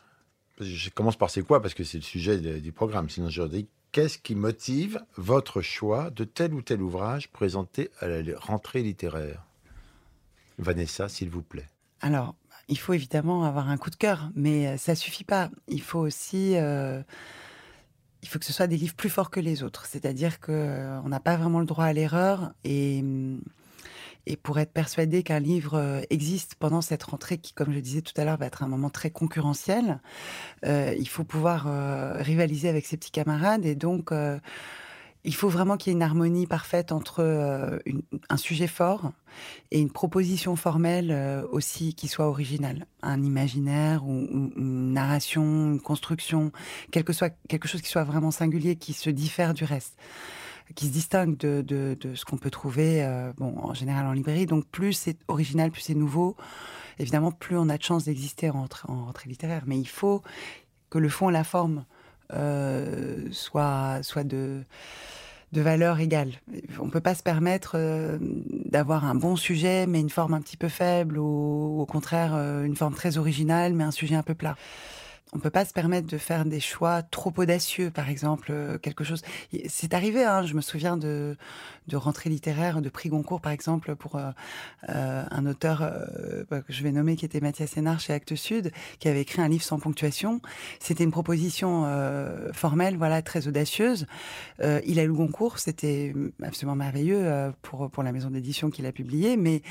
Je 0.60 0.90
commence 0.90 1.16
par 1.16 1.30
c'est 1.30 1.42
quoi, 1.42 1.60
parce 1.60 1.74
que 1.74 1.82
c'est 1.82 1.98
le 1.98 2.04
sujet 2.04 2.60
du 2.60 2.72
programme, 2.72 3.08
sinon 3.08 3.28
je 3.30 3.42
dis 3.44 3.68
qu'est-ce 3.94 4.18
qui 4.18 4.34
motive 4.34 5.00
votre 5.16 5.62
choix 5.62 6.10
de 6.10 6.24
tel 6.24 6.52
ou 6.52 6.60
tel 6.60 6.82
ouvrage 6.82 7.30
présenté 7.30 7.90
à 8.00 8.08
la 8.08 8.38
rentrée 8.38 8.82
littéraire? 8.82 9.46
Vanessa, 10.58 11.08
s'il 11.08 11.30
vous 11.30 11.42
plaît. 11.42 11.68
Alors, 12.02 12.34
il 12.68 12.78
faut 12.78 12.92
évidemment 12.92 13.44
avoir 13.44 13.70
un 13.70 13.78
coup 13.78 13.90
de 13.90 13.96
cœur, 13.96 14.30
mais 14.34 14.76
ça 14.76 14.94
suffit 14.94 15.24
pas. 15.24 15.50
Il 15.68 15.80
faut 15.80 16.00
aussi 16.00 16.56
il 18.24 18.28
faut 18.28 18.38
que 18.38 18.46
ce 18.46 18.54
soit 18.54 18.66
des 18.66 18.78
livres 18.78 18.94
plus 18.94 19.10
forts 19.10 19.30
que 19.30 19.38
les 19.38 19.62
autres. 19.62 19.84
C'est-à-dire 19.84 20.40
qu'on 20.40 20.52
euh, 20.52 21.02
n'a 21.02 21.20
pas 21.20 21.36
vraiment 21.36 21.60
le 21.60 21.66
droit 21.66 21.84
à 21.84 21.92
l'erreur 21.92 22.52
et, 22.64 23.02
mm, 23.02 23.40
et 24.26 24.36
pour 24.36 24.58
être 24.58 24.72
persuadé 24.72 25.22
qu'un 25.22 25.38
livre 25.38 25.74
euh, 25.74 26.00
existe 26.10 26.54
pendant 26.56 26.80
cette 26.80 27.02
rentrée 27.02 27.38
qui, 27.38 27.52
comme 27.52 27.72
je 27.72 27.80
disais 27.80 28.02
tout 28.02 28.18
à 28.20 28.24
l'heure, 28.24 28.36
va 28.36 28.46
être 28.46 28.62
un 28.62 28.68
moment 28.68 28.90
très 28.90 29.10
concurrentiel, 29.10 30.00
euh, 30.64 30.94
il 30.98 31.08
faut 31.08 31.24
pouvoir 31.24 31.66
rivaliser 32.18 32.68
avec 32.68 32.86
ses 32.86 32.96
petits 32.96 33.10
camarades 33.10 33.64
et 33.64 33.74
donc 33.74 34.12
il 35.24 35.34
faut 35.34 35.48
vraiment 35.48 35.76
qu'il 35.76 35.90
y 35.90 35.94
ait 35.94 35.96
une 35.96 36.02
harmonie 36.02 36.46
parfaite 36.46 36.92
entre 36.92 37.20
euh, 37.20 37.78
un 38.28 38.36
sujet 38.36 38.66
fort 38.66 39.12
et 39.70 39.80
une 39.80 39.90
proposition 39.90 40.54
formelle 40.54 41.10
euh, 41.10 41.46
aussi 41.50 41.94
qui 41.94 42.08
soit 42.08 42.28
originale. 42.28 42.86
Un 43.02 43.22
imaginaire 43.22 44.06
ou, 44.06 44.28
une 44.56 44.92
narration, 44.92 45.42
une 45.72 45.80
construction, 45.80 46.52
quelque, 46.90 47.14
soit, 47.14 47.34
quelque 47.48 47.68
chose 47.68 47.80
qui 47.80 47.88
soit 47.88 48.04
vraiment 48.04 48.30
singulier, 48.30 48.76
qui 48.76 48.92
se 48.92 49.10
diffère 49.10 49.54
du 49.54 49.64
reste 49.64 49.96
qui 50.75 50.87
se 50.87 50.92
distingue 50.92 51.37
de, 51.37 51.62
de, 51.62 52.14
ce 52.14 52.25
qu'on 52.25 52.38
peut 52.38 52.50
trouver 52.50 53.04
euh, 53.04 53.33
bon, 53.37 53.54
en 53.59 53.75
général 53.75 54.06
en 54.06 54.12
librairie. 54.12 54.47
Donc 54.47 54.66
plus 54.66 54.92
c'est 54.92 55.16
original, 55.28 55.71
plus 55.71 55.83
c'est 55.83 55.94
nouveau, 55.94 56.37
évidemment, 56.99 57.33
plus 57.33 57.56
on 57.56 57.68
a 57.68 57.78
de 57.78 57.83
chances 57.83 58.04
d'exister 58.04 58.50
en, 58.50 58.66
en 58.88 59.04
rentrée 59.04 59.28
littéraire. 59.28 59.64
Mais 59.66 59.78
il 59.78 59.88
faut 59.88 60.23
que 60.90 60.99
le 60.99 61.09
fond 61.09 61.30
et 61.30 61.33
la 61.33 61.44
forme 61.44 61.85
euh, 62.33 63.28
soit, 63.30 64.02
soit 64.02 64.25
de, 64.25 64.64
de 65.52 65.61
valeur 65.61 66.00
égale. 66.00 66.33
On 66.80 66.87
ne 66.87 66.90
peut 66.90 67.00
pas 67.00 67.14
se 67.14 67.23
permettre 67.23 67.73
euh, 67.75 68.18
d'avoir 68.64 69.04
un 69.04 69.14
bon 69.14 69.37
sujet 69.37 69.87
mais 69.87 70.00
une 70.00 70.11
forme 70.11 70.35
un 70.35 70.40
petit 70.40 70.56
peu 70.56 70.68
faible 70.68 71.18
ou 71.18 71.80
au 71.80 71.87
contraire 71.87 72.35
une 72.64 72.76
forme 72.76 72.94
très 72.94 73.18
originale 73.18 73.75
mais 73.75 73.85
un 73.85 73.90
sujet 73.90 74.14
un 74.14 74.23
peu 74.23 74.35
plat. 74.35 74.56
On 75.36 75.40
peut 75.40 75.50
pas 75.50 75.64
se 75.64 75.72
permettre 75.72 76.06
de 76.06 76.16
faire 76.16 76.44
des 76.44 76.60
choix 76.60 77.02
trop 77.02 77.32
audacieux, 77.36 77.90
par 77.90 78.08
exemple, 78.08 78.48
euh, 78.50 78.78
quelque 78.78 79.02
chose. 79.02 79.22
C'est 79.68 79.92
arrivé, 79.92 80.24
hein, 80.24 80.44
je 80.44 80.54
me 80.54 80.60
souviens 80.60 80.96
de, 80.96 81.36
de 81.88 81.96
rentrée 81.96 82.30
littéraire, 82.30 82.80
de 82.80 82.88
prix 82.88 83.08
Goncourt, 83.08 83.40
par 83.40 83.50
exemple, 83.50 83.96
pour 83.96 84.14
euh, 84.14 84.30
euh, 84.90 85.24
un 85.28 85.46
auteur 85.46 85.90
bah, 86.50 86.60
que 86.60 86.72
je 86.72 86.82
vais 86.84 86.92
nommer, 86.92 87.16
qui 87.16 87.24
était 87.24 87.40
Mathias 87.40 87.72
Sénard 87.72 87.98
chez 87.98 88.12
Actes 88.12 88.36
Sud, 88.36 88.70
qui 89.00 89.08
avait 89.08 89.22
écrit 89.22 89.42
un 89.42 89.48
livre 89.48 89.64
sans 89.64 89.80
ponctuation. 89.80 90.40
C'était 90.78 91.02
une 91.02 91.10
proposition 91.10 91.84
formelle, 92.52 92.96
voilà, 92.96 93.20
très 93.22 93.48
audacieuse. 93.48 94.06
il 94.60 94.98
a 94.98 95.04
eu 95.04 95.12
Goncourt, 95.12 95.58
c'était 95.58 96.14
absolument 96.42 96.76
merveilleux 96.76 97.52
pour, 97.62 97.90
pour 97.90 98.02
la 98.02 98.12
maison 98.12 98.30
d'édition 98.30 98.70
qu'il 98.70 98.86
a 98.86 98.92
publié, 98.92 99.36
mais, 99.36 99.62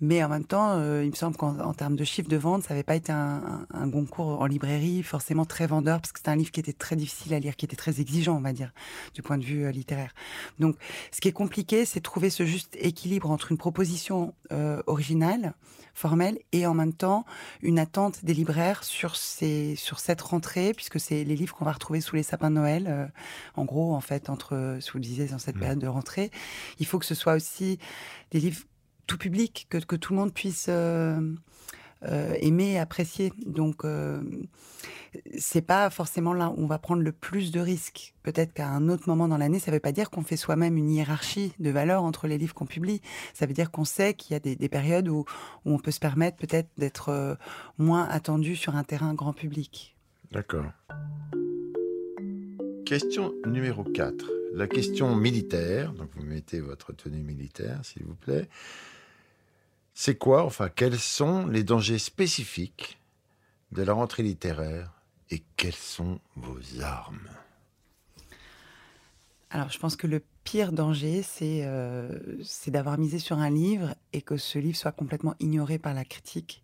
mais 0.00 0.22
en 0.24 0.28
même 0.28 0.44
temps, 0.44 0.76
il 1.00 1.10
me 1.10 1.14
semble 1.14 1.36
qu'en 1.36 1.74
termes 1.74 1.96
de 1.96 2.04
chiffre 2.04 2.28
de 2.28 2.36
vente, 2.36 2.64
ça 2.64 2.70
n'avait 2.70 2.82
pas 2.82 2.96
été 2.96 3.12
un, 3.12 3.66
un 3.72 3.86
Goncourt 3.86 4.40
en 4.40 4.46
librairie 4.46 5.02
forcément 5.12 5.44
très 5.44 5.66
vendeur 5.66 6.00
parce 6.00 6.10
que 6.10 6.20
c'est 6.24 6.30
un 6.30 6.36
livre 6.36 6.50
qui 6.50 6.58
était 6.58 6.72
très 6.72 6.96
difficile 6.96 7.34
à 7.34 7.38
lire, 7.38 7.54
qui 7.54 7.66
était 7.66 7.76
très 7.76 8.00
exigeant, 8.00 8.34
on 8.34 8.40
va 8.40 8.54
dire, 8.54 8.72
du 9.12 9.20
point 9.20 9.36
de 9.36 9.44
vue 9.44 9.66
euh, 9.66 9.70
littéraire. 9.70 10.14
Donc, 10.58 10.76
ce 11.10 11.20
qui 11.20 11.28
est 11.28 11.32
compliqué, 11.32 11.84
c'est 11.84 12.00
trouver 12.00 12.30
ce 12.30 12.46
juste 12.46 12.74
équilibre 12.80 13.30
entre 13.30 13.52
une 13.52 13.58
proposition 13.58 14.34
euh, 14.52 14.82
originale, 14.86 15.52
formelle, 15.92 16.38
et 16.52 16.66
en 16.66 16.72
même 16.72 16.94
temps 16.94 17.26
une 17.60 17.78
attente 17.78 18.24
des 18.24 18.32
libraires 18.32 18.84
sur 18.84 19.14
ces, 19.16 19.76
sur 19.76 20.00
cette 20.00 20.22
rentrée, 20.22 20.72
puisque 20.72 20.98
c'est 20.98 21.24
les 21.24 21.36
livres 21.36 21.54
qu'on 21.54 21.66
va 21.66 21.72
retrouver 21.72 22.00
sous 22.00 22.16
les 22.16 22.22
sapins 22.22 22.48
de 22.48 22.54
Noël. 22.54 22.86
Euh, 22.88 23.06
en 23.54 23.66
gros, 23.66 23.94
en 23.94 24.00
fait, 24.00 24.30
entre, 24.30 24.78
que 24.80 24.92
vous 24.92 24.98
disiez, 24.98 25.26
dans 25.26 25.38
cette 25.38 25.56
mmh. 25.56 25.60
période 25.60 25.78
de 25.78 25.88
rentrée, 25.88 26.30
il 26.78 26.86
faut 26.86 26.98
que 26.98 27.06
ce 27.06 27.14
soit 27.14 27.34
aussi 27.34 27.78
des 28.30 28.40
livres 28.40 28.62
tout 29.06 29.18
public, 29.18 29.66
que, 29.68 29.76
que 29.76 29.96
tout 29.96 30.14
le 30.14 30.20
monde 30.20 30.32
puisse 30.32 30.70
aimer, 32.04 32.78
apprécier. 32.78 33.32
Donc, 33.46 33.84
c'est 35.38 35.62
pas 35.62 35.90
forcément 35.90 36.32
là 36.32 36.48
où 36.48 36.62
on 36.62 36.66
va 36.66 36.78
prendre 36.78 37.02
le 37.02 37.12
plus 37.12 37.50
de 37.50 37.60
risques. 37.60 38.14
Peut-être 38.22 38.52
qu'à 38.52 38.68
un 38.68 38.88
autre 38.88 39.08
moment 39.08 39.28
dans 39.28 39.36
l'année, 39.36 39.58
ça 39.58 39.70
ne 39.70 39.76
veut 39.76 39.80
pas 39.80 39.92
dire 39.92 40.10
qu'on 40.10 40.22
fait 40.22 40.36
soi-même 40.36 40.76
une 40.76 40.90
hiérarchie 40.90 41.52
de 41.58 41.70
valeurs 41.70 42.02
entre 42.02 42.26
les 42.26 42.38
livres 42.38 42.54
qu'on 42.54 42.66
publie. 42.66 43.00
Ça 43.34 43.46
veut 43.46 43.52
dire 43.52 43.70
qu'on 43.70 43.84
sait 43.84 44.14
qu'il 44.14 44.32
y 44.32 44.36
a 44.36 44.40
des, 44.40 44.68
périodes 44.68 45.08
où, 45.08 45.24
on 45.64 45.78
peut 45.78 45.90
se 45.90 46.00
permettre 46.00 46.38
peut-être 46.38 46.68
d'être 46.78 47.10
euh, 47.10 47.34
moins 47.78 48.04
attendu 48.04 48.56
sur 48.56 48.76
un 48.76 48.84
terrain 48.84 49.14
grand 49.14 49.32
public. 49.32 49.96
D'accord. 50.30 50.64
Question 52.86 53.34
numéro 53.46 53.84
4. 53.84 54.24
La 54.54 54.66
question 54.66 55.14
militaire. 55.14 55.92
Donc 55.92 56.08
vous 56.14 56.24
mettez 56.24 56.60
votre 56.60 56.92
tenue 56.94 57.22
militaire, 57.22 57.80
s'il 57.84 58.04
vous 58.04 58.14
plaît. 58.14 58.48
C'est 59.94 60.16
quoi, 60.16 60.44
enfin, 60.44 60.68
quels 60.68 60.98
sont 60.98 61.46
les 61.46 61.64
dangers 61.64 61.98
spécifiques 61.98 62.98
de 63.72 63.82
la 63.82 63.92
rentrée 63.92 64.22
littéraire 64.22 64.90
et 65.30 65.42
quelles 65.56 65.72
sont 65.74 66.18
vos 66.36 66.58
armes? 66.82 67.28
Alors, 69.50 69.68
je 69.70 69.78
pense 69.78 69.96
que 69.96 70.06
le 70.06 70.22
pire 70.44 70.72
danger, 70.72 71.22
euh, 71.42 72.18
c'est 72.42 72.70
d'avoir 72.70 72.98
misé 72.98 73.18
sur 73.18 73.36
un 73.38 73.50
livre 73.50 73.94
et 74.14 74.22
que 74.22 74.38
ce 74.38 74.58
livre 74.58 74.76
soit 74.76 74.92
complètement 74.92 75.34
ignoré 75.40 75.78
par 75.78 75.92
la 75.92 76.06
critique, 76.06 76.62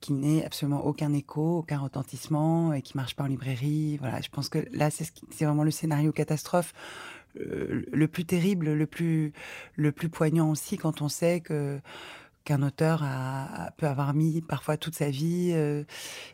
qui 0.00 0.12
n'ait 0.12 0.44
absolument 0.44 0.84
aucun 0.84 1.14
écho, 1.14 1.60
aucun 1.60 1.78
retentissement 1.78 2.74
et 2.74 2.82
qui 2.82 2.98
marche 2.98 3.16
pas 3.16 3.24
en 3.24 3.28
librairie. 3.28 3.96
Voilà, 3.96 4.20
je 4.20 4.28
pense 4.28 4.50
que 4.50 4.58
là, 4.72 4.90
c'est 4.90 5.44
vraiment 5.44 5.64
le 5.64 5.70
scénario 5.70 6.12
catastrophe. 6.12 6.74
Euh, 7.40 7.84
le 7.90 8.08
plus 8.08 8.26
terrible, 8.26 8.72
le 8.74 8.86
plus, 8.86 9.32
le 9.76 9.90
plus 9.90 10.08
poignant 10.10 10.50
aussi, 10.50 10.76
quand 10.76 11.00
on 11.00 11.08
sait 11.08 11.40
que 11.40 11.80
qu'un 12.48 12.62
auteur 12.62 13.04
peut 13.76 13.86
avoir 13.86 14.14
mis 14.14 14.40
parfois 14.40 14.78
toute 14.78 14.94
sa 14.94 15.10
vie 15.10 15.50
euh, 15.52 15.84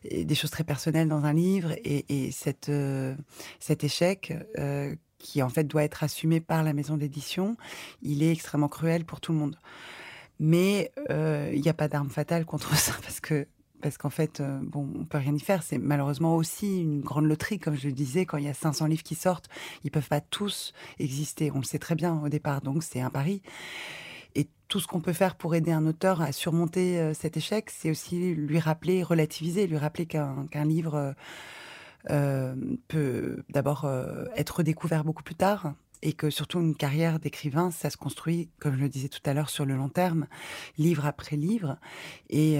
des 0.04 0.35
choses 0.37 0.50
très 0.50 0.62
personnelles 0.62 1.09
dans 1.09 1.25
un 1.25 1.33
livre 1.33 1.73
et, 1.85 2.30
euh, 2.68 3.14
cet 3.59 3.85
échec 3.85 4.33
euh, 4.56 4.94
qui 5.18 5.42
en 5.42 5.49
fait 5.49 5.64
doit 5.64 5.83
être 5.83 6.04
assumé 6.04 6.40
par 6.40 6.62
la 6.62 6.73
maison 6.73 6.97
d'édition, 6.97 7.56
il 8.00 8.23
est 8.23 8.30
extrêmement 8.30 8.68
cruel 8.68 9.04
pour 9.04 9.21
tout 9.21 9.33
le 9.33 9.38
monde. 9.38 9.59
Mais 10.38 10.92
il 11.11 11.61
n'y 11.61 11.68
a 11.68 11.75
pas 11.75 11.88
d'arme 11.88 12.11
fatale 12.11 12.44
contre 12.44 12.76
ça 12.76 12.92
parce 13.02 13.18
que 13.18 13.49
parce 13.83 13.99
qu'en 13.99 14.11
fait, 14.11 14.40
bon, 14.62 14.88
on 14.99 15.04
peut 15.04 15.18
rien 15.18 15.35
y 15.35 15.40
faire. 15.40 15.62
C'est 15.62 15.76
malheureusement 15.76 16.37
aussi 16.37 16.80
une 16.80 17.02
grande 17.02 17.26
loterie, 17.26 17.59
comme 17.59 17.76
je 17.76 17.88
le 17.88 17.92
disais, 17.92 18.25
quand 18.25 18.38
il 18.38 18.44
y 18.44 18.49
a 18.49 18.54
500 18.54 18.87
livres 18.87 19.02
qui 19.02 19.14
sortent, 19.14 19.50
ils 19.83 19.90
peuvent 19.90 20.09
pas 20.09 20.23
tous 20.23 20.73
exister. 20.99 21.50
On 21.50 21.59
le 21.59 21.64
sait 21.64 21.78
très 21.78 21.94
bien 21.94 22.18
au 22.25 22.30
départ, 22.30 22.62
donc 22.62 22.83
c'est 22.83 23.02
un 23.02 23.11
pari. 23.11 23.42
Et 24.35 24.49
tout 24.69 24.81
ce 24.81 24.87
qu'on 24.87 25.00
peut 25.00 25.12
faire 25.12 25.37
pour 25.37 25.55
aider 25.55 25.73
un 25.73 25.87
auteur 25.87 26.21
à 26.21 26.33
surmonter 26.33 26.99
euh, 26.99 27.14
cet 27.14 27.37
échec, 27.37 27.71
c'est 27.71 27.91
aussi 27.91 28.35
lui 28.35 28.59
rappeler, 28.59 29.03
relativiser, 29.03 29.67
lui 29.67 29.79
rappeler 29.79 30.07
qu'un 30.07 30.64
livre 30.64 30.95
euh, 30.97 31.12
euh, 32.11 32.55
peut 32.88 33.45
d'abord 33.49 33.88
être 34.37 34.59
redécouvert 34.59 35.05
beaucoup 35.05 35.23
plus 35.23 35.35
tard 35.35 35.73
et 36.03 36.12
que 36.12 36.29
surtout 36.29 36.61
une 36.61 36.75
carrière 36.75 37.19
d'écrivain, 37.19 37.71
ça 37.71 37.88
se 37.88 37.97
construit, 37.97 38.50
comme 38.59 38.76
je 38.76 38.81
le 38.81 38.91
disais 38.91 39.09
tout 39.09 39.23
à 39.25 39.33
l'heure, 39.33 39.49
sur 39.49 39.64
le 39.64 39.75
long 39.75 39.88
terme, 39.88 40.26
livre 40.76 41.07
après 41.07 41.37
livre. 41.37 41.79
Et, 42.29 42.59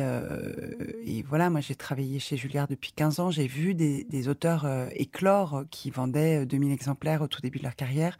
voilà, 1.29 1.51
moi 1.51 1.61
j'ai 1.61 1.75
travaillé 1.75 2.21
chez 2.21 2.39
Julliard 2.39 2.69
depuis 2.69 2.93
15 2.93 3.21
ans, 3.21 3.31
j'ai 3.31 3.47
vu 3.47 3.75
des, 3.75 4.05
des 4.05 4.29
auteurs 4.29 4.67
éclore 4.93 5.65
qui 5.71 5.91
vendaient 5.91 6.47
2000 6.47 6.73
exemplaires 6.73 7.21
au 7.21 7.29
tout 7.29 7.43
début 7.43 7.59
de 7.59 7.65
leur 7.65 7.77
carrière 7.77 8.17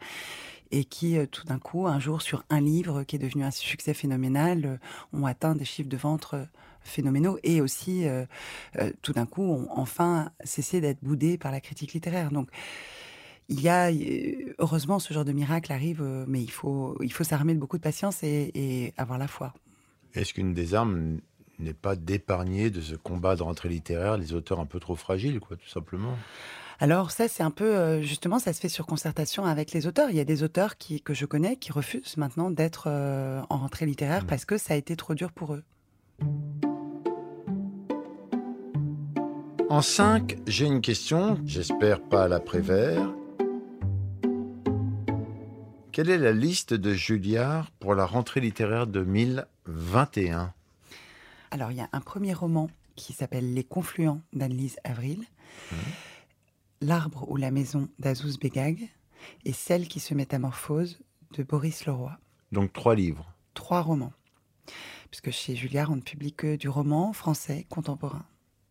et 0.75 0.83
qui, 0.83 1.17
euh, 1.17 1.25
tout 1.25 1.45
d'un 1.45 1.57
coup, 1.57 1.87
un 1.87 1.99
jour, 1.99 2.21
sur 2.21 2.43
un 2.49 2.59
livre 2.59 3.03
qui 3.03 3.15
est 3.15 3.19
devenu 3.19 3.45
un 3.45 3.51
succès 3.51 3.93
phénoménal, 3.93 4.65
euh, 4.65 4.77
ont 5.17 5.25
atteint 5.25 5.55
des 5.55 5.63
chiffres 5.63 5.87
de 5.87 5.95
vente 5.95 6.31
euh, 6.33 6.43
phénoménaux 6.81 7.39
et 7.43 7.61
aussi, 7.61 8.05
tout 9.01 9.13
d'un 9.13 9.25
coup, 9.25 9.41
ont 9.41 9.67
enfin 9.71 10.29
cessé 10.43 10.81
d'être 10.81 11.03
boudés 11.03 11.35
par 11.35 11.51
la 11.51 11.59
critique 11.59 11.93
littéraire. 11.93 12.29
Donc, 12.29 12.47
il 13.49 13.59
y 13.59 13.69
a, 13.69 13.89
heureusement, 14.59 14.99
ce 14.99 15.11
genre 15.11 15.25
de 15.25 15.31
miracle 15.31 15.71
arrive, 15.71 16.03
mais 16.27 16.43
il 16.43 16.51
faut, 16.51 16.95
il 17.01 17.11
faut 17.11 17.23
s'armer 17.23 17.55
de 17.55 17.59
beaucoup 17.59 17.77
de 17.77 17.81
patience 17.81 18.21
et, 18.21 18.51
et 18.53 18.93
avoir 18.97 19.17
la 19.17 19.27
foi. 19.27 19.55
Est-ce 20.13 20.35
qu'une 20.35 20.53
des 20.53 20.75
armes 20.75 21.21
n'est 21.57 21.73
pas 21.73 21.95
d'épargner 21.95 22.69
de 22.69 22.81
ce 22.81 22.93
combat 22.93 23.35
de 23.35 23.41
rentrée 23.41 23.69
littéraire 23.69 24.17
les 24.17 24.33
auteurs 24.33 24.59
un 24.59 24.67
peu 24.67 24.79
trop 24.79 24.95
fragiles, 24.95 25.39
quoi, 25.39 25.57
tout 25.57 25.69
simplement? 25.69 26.15
Alors 26.79 27.11
ça, 27.11 27.27
c'est 27.27 27.43
un 27.43 27.51
peu, 27.51 27.75
euh, 27.75 28.01
justement, 28.01 28.39
ça 28.39 28.51
se 28.53 28.59
fait 28.59 28.69
sur 28.69 28.85
concertation 28.85 29.45
avec 29.45 29.71
les 29.71 29.87
auteurs. 29.87 30.09
Il 30.09 30.17
y 30.17 30.19
a 30.19 30.25
des 30.25 30.43
auteurs 30.43 30.77
qui, 30.77 31.01
que 31.01 31.13
je 31.13 31.25
connais 31.25 31.55
qui 31.55 31.71
refusent 31.71 32.17
maintenant 32.17 32.51
d'être 32.51 32.85
euh, 32.87 33.41
en 33.49 33.57
rentrée 33.57 33.85
littéraire 33.85 34.23
mmh. 34.23 34.27
parce 34.27 34.45
que 34.45 34.57
ça 34.57 34.73
a 34.73 34.77
été 34.77 34.95
trop 34.95 35.13
dur 35.13 35.31
pour 35.31 35.53
eux. 35.53 35.63
En 39.69 39.81
5, 39.81 40.37
j'ai 40.47 40.65
une 40.65 40.81
question, 40.81 41.39
j'espère 41.45 42.01
pas 42.01 42.25
à 42.25 42.27
l'après-vert. 42.27 43.11
Quelle 45.91 46.09
est 46.09 46.17
la 46.17 46.33
liste 46.33 46.73
de 46.73 46.93
Julliard 46.93 47.71
pour 47.79 47.95
la 47.95 48.05
rentrée 48.05 48.41
littéraire 48.41 48.85
2021 48.85 50.53
Alors, 51.51 51.71
il 51.71 51.77
y 51.77 51.81
a 51.81 51.89
un 51.93 52.01
premier 52.01 52.33
roman 52.33 52.69
qui 52.95 53.13
s'appelle 53.13 53.53
Les 53.53 53.63
Confluents 53.63 54.21
d'Annelise 54.33 54.77
Avril. 54.83 55.23
Mmh. 55.71 55.75
L'arbre 56.85 57.27
ou 57.29 57.35
la 57.35 57.49
maison 57.49 57.89
d'Azouz 57.97 58.37
Begag 58.37 58.89
et 59.43 59.53
Celle 59.53 59.87
qui 59.87 59.99
se 59.99 60.13
métamorphose 60.13 60.99
de 61.31 61.41
Boris 61.41 61.87
Leroy. 61.87 62.15
Donc 62.51 62.73
trois 62.73 62.93
livres. 62.93 63.33
Trois 63.55 63.81
romans. 63.81 64.13
puisque 65.09 65.31
chez 65.31 65.55
Julliard, 65.55 65.89
on 65.89 65.95
ne 65.95 66.01
publie 66.01 66.31
que 66.31 66.55
du 66.55 66.69
roman 66.69 67.11
français 67.11 67.65
contemporain. 67.69 68.23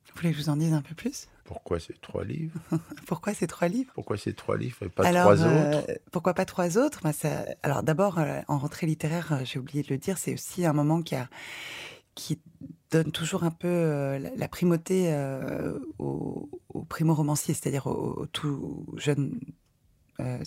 Vous 0.06 0.20
voulez 0.20 0.30
que 0.30 0.38
je 0.38 0.44
vous 0.44 0.48
en 0.48 0.56
dise 0.56 0.72
un 0.72 0.82
peu 0.82 0.94
plus? 0.94 1.26
Pourquoi 1.42 1.80
ces 1.80 1.94
trois 1.94 2.22
livres? 2.22 2.56
Pourquoi 3.06 3.34
ces 3.34 3.48
trois 3.48 3.66
livres? 3.66 3.92
Pourquoi 3.94 4.16
ces 4.16 4.32
trois 4.32 4.56
livres 4.56 4.76
et 4.82 4.88
pas 4.88 5.10
trois 5.10 5.42
euh, 5.42 5.80
autres? 5.80 6.00
Pourquoi 6.12 6.34
pas 6.34 6.44
trois 6.44 6.78
autres? 6.78 7.12
Ça... 7.12 7.44
Alors 7.64 7.82
d'abord, 7.82 8.20
euh, 8.20 8.42
en 8.46 8.58
rentrée 8.58 8.86
littéraire, 8.86 9.32
euh, 9.32 9.40
j'ai 9.44 9.58
oublié 9.58 9.82
de 9.82 9.88
le 9.88 9.98
dire, 9.98 10.18
c'est 10.18 10.34
aussi 10.34 10.64
un 10.64 10.72
moment 10.72 11.02
qui, 11.02 11.16
a... 11.16 11.28
qui 12.14 12.38
donne 12.90 13.10
toujours 13.12 13.44
un 13.44 13.50
peu 13.50 14.18
la, 14.36 14.48
primauté 14.48 15.12
aux, 15.98 16.48
aux 16.68 16.84
primo-romanciers, 16.84 17.54
c'est-à-dire 17.54 17.86
aux, 17.86 18.26
tout 18.26 18.86
jeunes 18.96 19.40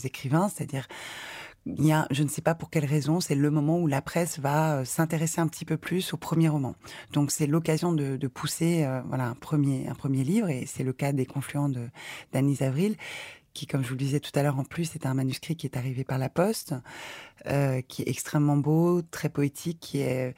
écrivains, 0.03 0.49
c'est-à-dire 0.49 0.87
je 2.11 2.23
ne 2.23 2.27
sais 2.27 2.41
pas 2.41 2.55
pour 2.55 2.69
quelle 2.69 2.85
raison, 2.85 3.19
c'est 3.19 3.35
le 3.35 3.51
moment 3.51 3.79
où 3.79 3.87
la 3.87 4.01
presse 4.01 4.39
va 4.39 4.77
euh, 4.77 4.85
s'intéresser 4.85 5.41
un 5.41 5.47
petit 5.47 5.65
peu 5.65 5.77
plus 5.77 6.13
au 6.13 6.17
premier 6.17 6.49
roman. 6.49 6.75
Donc 7.13 7.31
c'est 7.31 7.47
l'occasion 7.47 7.93
de, 7.93 8.27
pousser 8.27 8.83
euh, 8.83 9.01
voilà 9.07 9.27
un 9.27 9.35
premier 9.35 9.87
un 9.87 9.95
premier 9.95 10.23
livre 10.23 10.49
et 10.49 10.65
c'est 10.65 10.83
le 10.83 10.93
cas 10.93 11.11
des 11.11 11.25
confluents 11.25 11.69
de 11.69 11.87
Avril 12.61 12.95
qui, 13.53 13.65
comme 13.65 13.81
je 13.81 13.87
vous 13.87 13.95
le 13.95 13.99
disais 13.99 14.19
tout 14.19 14.31
à 14.35 14.43
l'heure, 14.43 14.59
en 14.59 14.63
plus, 14.63 14.93
est 14.93 15.07
un 15.07 15.15
manuscrit 15.15 15.55
qui 15.55 15.65
est 15.65 15.77
arrivé 15.77 16.03
par 16.03 16.19
la 16.19 16.29
poste, 16.29 16.75
euh, 17.47 17.81
qui 17.81 18.03
est 18.03 18.07
extrêmement 18.07 18.55
beau, 18.55 19.01
très 19.01 19.29
poétique, 19.29 19.79
qui 19.79 19.99
est 20.01 20.35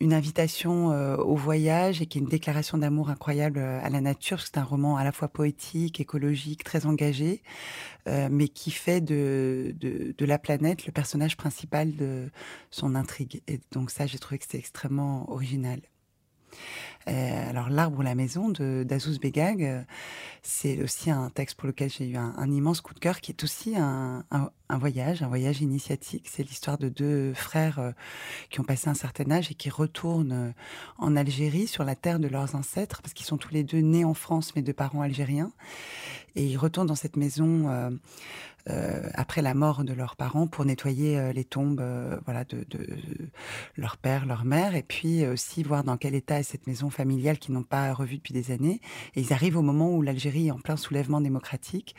une 0.00 0.12
invitation 0.12 0.92
euh, 0.92 1.16
au 1.16 1.36
voyage 1.36 2.02
et 2.02 2.06
qui 2.06 2.18
est 2.18 2.20
une 2.20 2.28
déclaration 2.28 2.78
d'amour 2.78 3.10
incroyable 3.10 3.58
euh, 3.58 3.80
à 3.82 3.88
la 3.88 4.00
nature, 4.00 4.40
c'est 4.40 4.58
un 4.58 4.64
roman 4.64 4.96
à 4.96 5.04
la 5.04 5.12
fois 5.12 5.28
poétique, 5.28 6.00
écologique, 6.00 6.64
très 6.64 6.86
engagé, 6.86 7.42
euh, 8.06 8.28
mais 8.30 8.48
qui 8.48 8.70
fait 8.70 9.00
de, 9.00 9.74
de, 9.78 10.24
la 10.26 10.38
planète 10.38 10.86
le 10.86 10.92
personnage 10.92 11.36
principal 11.36 11.94
de 11.94 12.30
son 12.70 12.94
intrigue. 12.94 13.42
Et 13.46 13.60
donc 13.72 13.90
ça, 13.90 14.06
j'ai 14.06 14.18
trouvé 14.18 14.38
que 14.38 14.44
c'était 14.44 14.58
extrêmement 14.58 15.30
original. 15.30 15.80
Alors 17.06 17.68
l'arbre 17.68 18.00
ou 18.00 18.02
la 18.02 18.16
maison 18.16 18.48
de 18.48 18.82
d'Azouz 18.84 19.20
Begag, 19.20 19.86
c'est 20.42 20.82
aussi 20.82 21.10
un 21.10 21.30
texte 21.30 21.56
pour 21.56 21.68
lequel 21.68 21.88
j'ai 21.88 22.08
eu 22.08 22.16
un, 22.16 22.50
immense 22.50 22.80
coup 22.80 22.94
de 22.94 22.98
cœur, 22.98 23.20
qui 23.20 23.30
est 23.30 23.44
aussi 23.44 23.76
un, 23.76 24.24
un 24.68 24.78
voyage, 24.78 25.22
un 25.22 25.28
voyage 25.28 25.60
initiatique. 25.60 26.28
C'est 26.30 26.42
l'histoire 26.42 26.78
de 26.78 26.88
deux 26.88 27.34
frères 27.34 27.78
euh, 27.78 27.92
qui 28.50 28.60
ont 28.60 28.64
passé 28.64 28.88
un 28.88 28.94
certain 28.94 29.30
âge 29.30 29.50
et 29.50 29.54
qui 29.54 29.70
retournent 29.70 30.32
euh, 30.32 30.50
en 30.98 31.16
Algérie, 31.16 31.66
sur 31.66 31.84
la 31.84 31.94
terre 31.94 32.18
de 32.18 32.28
leurs 32.28 32.54
ancêtres, 32.54 33.02
parce 33.02 33.14
qu'ils 33.14 33.26
sont 33.26 33.36
tous 33.36 33.52
les 33.52 33.62
deux 33.62 33.80
nés 33.80 34.04
en 34.04 34.14
France, 34.14 34.54
mais 34.56 34.62
de 34.62 34.72
parents 34.72 35.02
algériens. 35.02 35.52
Et 36.34 36.44
ils 36.46 36.56
retournent 36.56 36.88
dans 36.88 36.94
cette 36.94 37.16
maison 37.16 37.66
euh, 38.68 39.08
après 39.14 39.40
la 39.40 39.54
mort 39.54 39.84
de 39.84 39.94
leurs 39.94 40.16
parents 40.16 40.46
pour 40.46 40.66
nettoyer 40.66 41.32
les 41.32 41.44
tombes 41.44 41.82
voilà, 42.26 42.44
de, 42.44 42.58
de, 42.68 42.78
de, 42.78 43.28
leur 43.78 43.96
père, 43.96 44.26
leur 44.26 44.44
mère, 44.44 44.74
et 44.74 44.82
puis 44.82 45.26
aussi 45.26 45.62
voir 45.62 45.82
dans 45.82 45.96
quel 45.96 46.14
état 46.14 46.38
est 46.38 46.42
cette 46.42 46.66
maison 46.66 46.90
familiale 46.90 47.38
qu'ils 47.38 47.54
n'ont 47.54 47.62
pas 47.62 47.90
revue 47.94 48.16
depuis 48.16 48.34
des 48.34 48.50
années. 48.50 48.82
Et 49.14 49.22
ils 49.22 49.32
arrivent 49.32 49.56
au 49.56 49.62
moment 49.62 49.94
où 49.94 50.02
l'Algérie 50.02 50.48
est 50.48 50.50
en 50.50 50.58
plein 50.58 50.76
soulèvement 50.76 51.22
démocratique, 51.22 51.94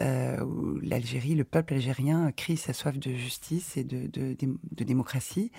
où 0.00 0.78
l'Algérie, 0.80 1.34
le 1.34 1.44
peuple 1.44 1.74
algérien 1.74 2.03
crie 2.36 2.56
sa 2.56 2.72
soif 2.72 2.98
de 2.98 3.14
justice 3.14 3.76
et 3.76 3.84
de, 3.84 4.36
démocratie. 4.84 5.50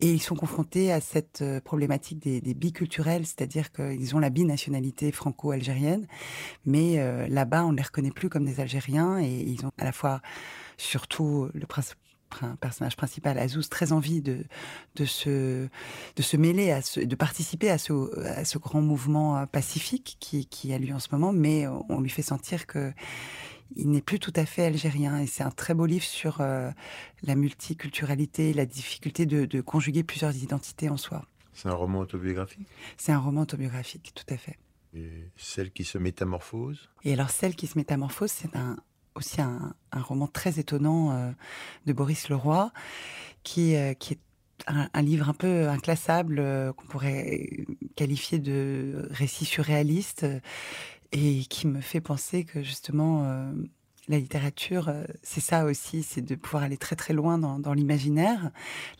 Et 0.00 0.12
ils 0.12 0.22
sont 0.22 0.36
confrontés 0.36 0.92
à 0.92 1.00
cette 1.00 1.44
problématique 1.64 2.18
des, 2.18 2.54
biculturels, 2.54 3.26
c'est-à-dire 3.26 3.72
qu'ils 3.72 4.16
ont 4.16 4.18
la 4.18 4.30
binationalité 4.30 5.12
franco-algérienne, 5.12 6.06
mais 6.64 6.96
là-bas, 7.28 7.64
on 7.64 7.72
ne 7.72 7.76
les 7.76 7.82
reconnaît 7.82 8.10
plus 8.10 8.28
comme 8.28 8.44
des 8.44 8.60
Algériens 8.60 9.18
et 9.18 9.42
ils 9.42 9.64
ont 9.66 9.72
à 9.78 9.84
la 9.84 9.92
fois, 9.92 10.20
surtout 10.76 11.48
le 11.54 11.66
personnage 12.60 12.96
principal, 12.96 13.38
Azouz, 13.38 13.68
très 13.68 13.92
envie 13.92 14.20
de, 14.22 14.44
se, 15.04 16.36
mêler, 16.36 16.70
à 16.70 16.82
ce, 16.82 17.00
de 17.00 17.16
participer 17.16 17.70
à 17.70 17.78
ce, 17.78 18.58
grand 18.58 18.82
mouvement 18.82 19.46
pacifique 19.46 20.16
qui, 20.20 20.46
qui 20.46 20.72
a 20.72 20.78
lieu 20.78 20.94
en 20.94 21.00
ce 21.00 21.08
moment, 21.12 21.32
mais 21.32 21.66
on 21.88 22.00
lui 22.00 22.10
fait 22.10 22.22
sentir 22.22 22.66
que 22.66 22.92
il 23.76 23.90
n'est 23.90 24.02
plus 24.02 24.18
tout 24.18 24.32
à 24.36 24.46
fait 24.46 24.64
algérien. 24.64 25.18
Et 25.18 25.26
c'est 25.26 25.42
un 25.42 25.50
très 25.50 25.74
beau 25.74 25.86
livre 25.86 26.04
sur 26.04 26.40
euh, 26.40 26.70
la 27.22 27.34
multiculturalité, 27.34 28.52
la 28.52 28.66
difficulté 28.66 29.26
de, 29.26 29.44
de, 29.44 29.60
conjuguer 29.60 30.02
plusieurs 30.02 30.36
identités 30.36 30.88
en 30.88 30.96
soi. 30.96 31.24
C'est 31.52 31.68
un 31.68 31.74
roman 31.74 32.00
autobiographique? 32.00 32.66
C'est 32.96 33.12
un 33.12 33.18
roman 33.18 33.42
autobiographique, 33.42 34.12
tout 34.14 34.32
à 34.32 34.36
fait. 34.36 34.58
Et 34.94 35.10
celle 35.36 35.70
qui 35.70 35.84
se 35.84 35.98
métamorphose? 35.98 36.88
Et 37.04 37.12
alors, 37.12 37.30
celle 37.30 37.54
qui 37.54 37.66
se 37.66 37.76
métamorphose, 37.76 38.30
c'est 38.30 38.54
un, 38.56 38.76
aussi 39.14 39.40
un, 39.40 39.74
un, 39.92 40.00
roman 40.00 40.28
très 40.28 40.58
étonnant 40.58 41.12
euh, 41.12 41.30
de 41.86 41.92
Boris 41.92 42.28
Leroy, 42.28 42.70
qui, 43.42 43.76
euh, 43.76 43.92
qui 43.94 44.14
est 44.14 44.20
un, 44.66 44.88
un, 44.92 45.02
livre 45.02 45.28
un 45.28 45.34
peu 45.34 45.68
inclassable, 45.68 46.42
qu'on 46.76 46.86
pourrait 46.86 47.66
qualifier 47.96 48.38
de 48.38 49.08
récit 49.10 49.44
surréaliste, 49.44 50.26
et 51.12 51.44
qui 51.44 51.66
me 51.66 51.80
fait 51.80 52.00
penser 52.00 52.44
que 52.44 52.62
justement 52.62 53.24
euh, 53.24 53.50
la 54.08 54.18
littérature, 54.18 54.88
euh, 54.88 55.04
c'est 55.22 55.40
ça 55.40 55.64
aussi, 55.64 56.02
c'est 56.02 56.20
de 56.20 56.34
pouvoir 56.34 56.62
aller 56.62 56.76
très 56.76 56.96
très 56.96 57.14
loin 57.14 57.38
dans, 57.38 57.72
l'imaginaire. 57.72 58.50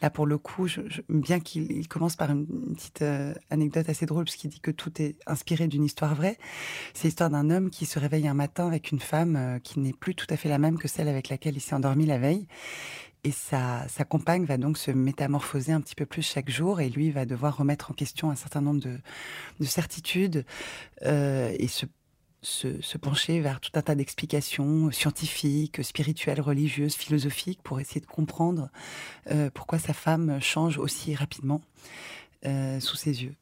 Là, 0.02 0.10
pour 0.10 0.26
le 0.26 0.38
coup, 0.38 0.68
bien 1.08 1.40
qu'il 1.40 1.86
commence 1.88 2.16
par 2.16 2.30
une, 2.30 2.46
petite 2.74 3.02
euh, 3.02 3.34
anecdote 3.50 3.88
assez 3.88 4.06
drôle, 4.06 4.24
puisqu'il 4.24 4.48
dit 4.48 4.60
que 4.60 4.70
tout 4.70 5.02
est 5.02 5.16
inspiré 5.26 5.68
d'une 5.68 5.84
histoire 5.84 6.14
vraie. 6.14 6.38
C'est 6.94 7.08
l'histoire 7.08 7.30
d'un 7.30 7.50
homme 7.50 7.70
qui 7.70 7.86
se 7.86 7.98
réveille 7.98 8.28
un 8.28 8.34
matin 8.34 8.66
avec 8.66 8.90
une 8.90 9.00
femme 9.00 9.60
qui 9.62 9.80
n'est 9.80 9.92
plus 9.92 10.14
tout 10.14 10.26
à 10.30 10.36
fait 10.36 10.48
la 10.48 10.58
même 10.58 10.78
que 10.78 10.88
celle 10.88 11.08
avec 11.08 11.28
laquelle 11.28 11.56
il 11.56 11.60
s'est 11.60 11.74
endormi 11.74 12.06
la 12.06 12.18
veille. 12.18 12.46
Et 13.24 13.32
sa, 13.32 13.86
compagne 14.08 14.44
va 14.44 14.58
donc 14.58 14.78
se 14.78 14.92
métamorphoser 14.92 15.72
un 15.72 15.80
petit 15.80 15.96
peu 15.96 16.06
plus 16.06 16.22
chaque 16.22 16.48
jour 16.48 16.80
et 16.80 16.88
lui 16.88 17.10
va 17.10 17.26
devoir 17.26 17.56
remettre 17.56 17.90
en 17.90 17.94
question 17.94 18.30
un 18.30 18.36
certain 18.36 18.60
nombre 18.60 18.80
de, 18.80 18.96
de 19.58 19.64
certitudes 19.64 20.44
et 21.02 21.68
se 21.68 21.86
se, 22.42 22.80
se, 22.80 22.98
pencher 22.98 23.40
vers 23.40 23.60
tout 23.60 23.70
un 23.74 23.82
tas 23.82 23.94
d'explications 23.94 24.90
scientifiques, 24.90 25.82
spirituelles, 25.82 26.40
religieuses, 26.40 26.94
philosophiques, 26.94 27.62
pour 27.62 27.80
essayer 27.80 28.00
de 28.00 28.06
comprendre 28.06 28.70
euh, 29.30 29.50
pourquoi 29.52 29.78
sa 29.78 29.92
femme 29.92 30.40
change 30.40 30.78
aussi 30.78 31.14
rapidement 31.14 31.60
euh, 32.46 32.80
sous 32.80 32.96
ses 32.96 33.24
yeux. 33.24 33.34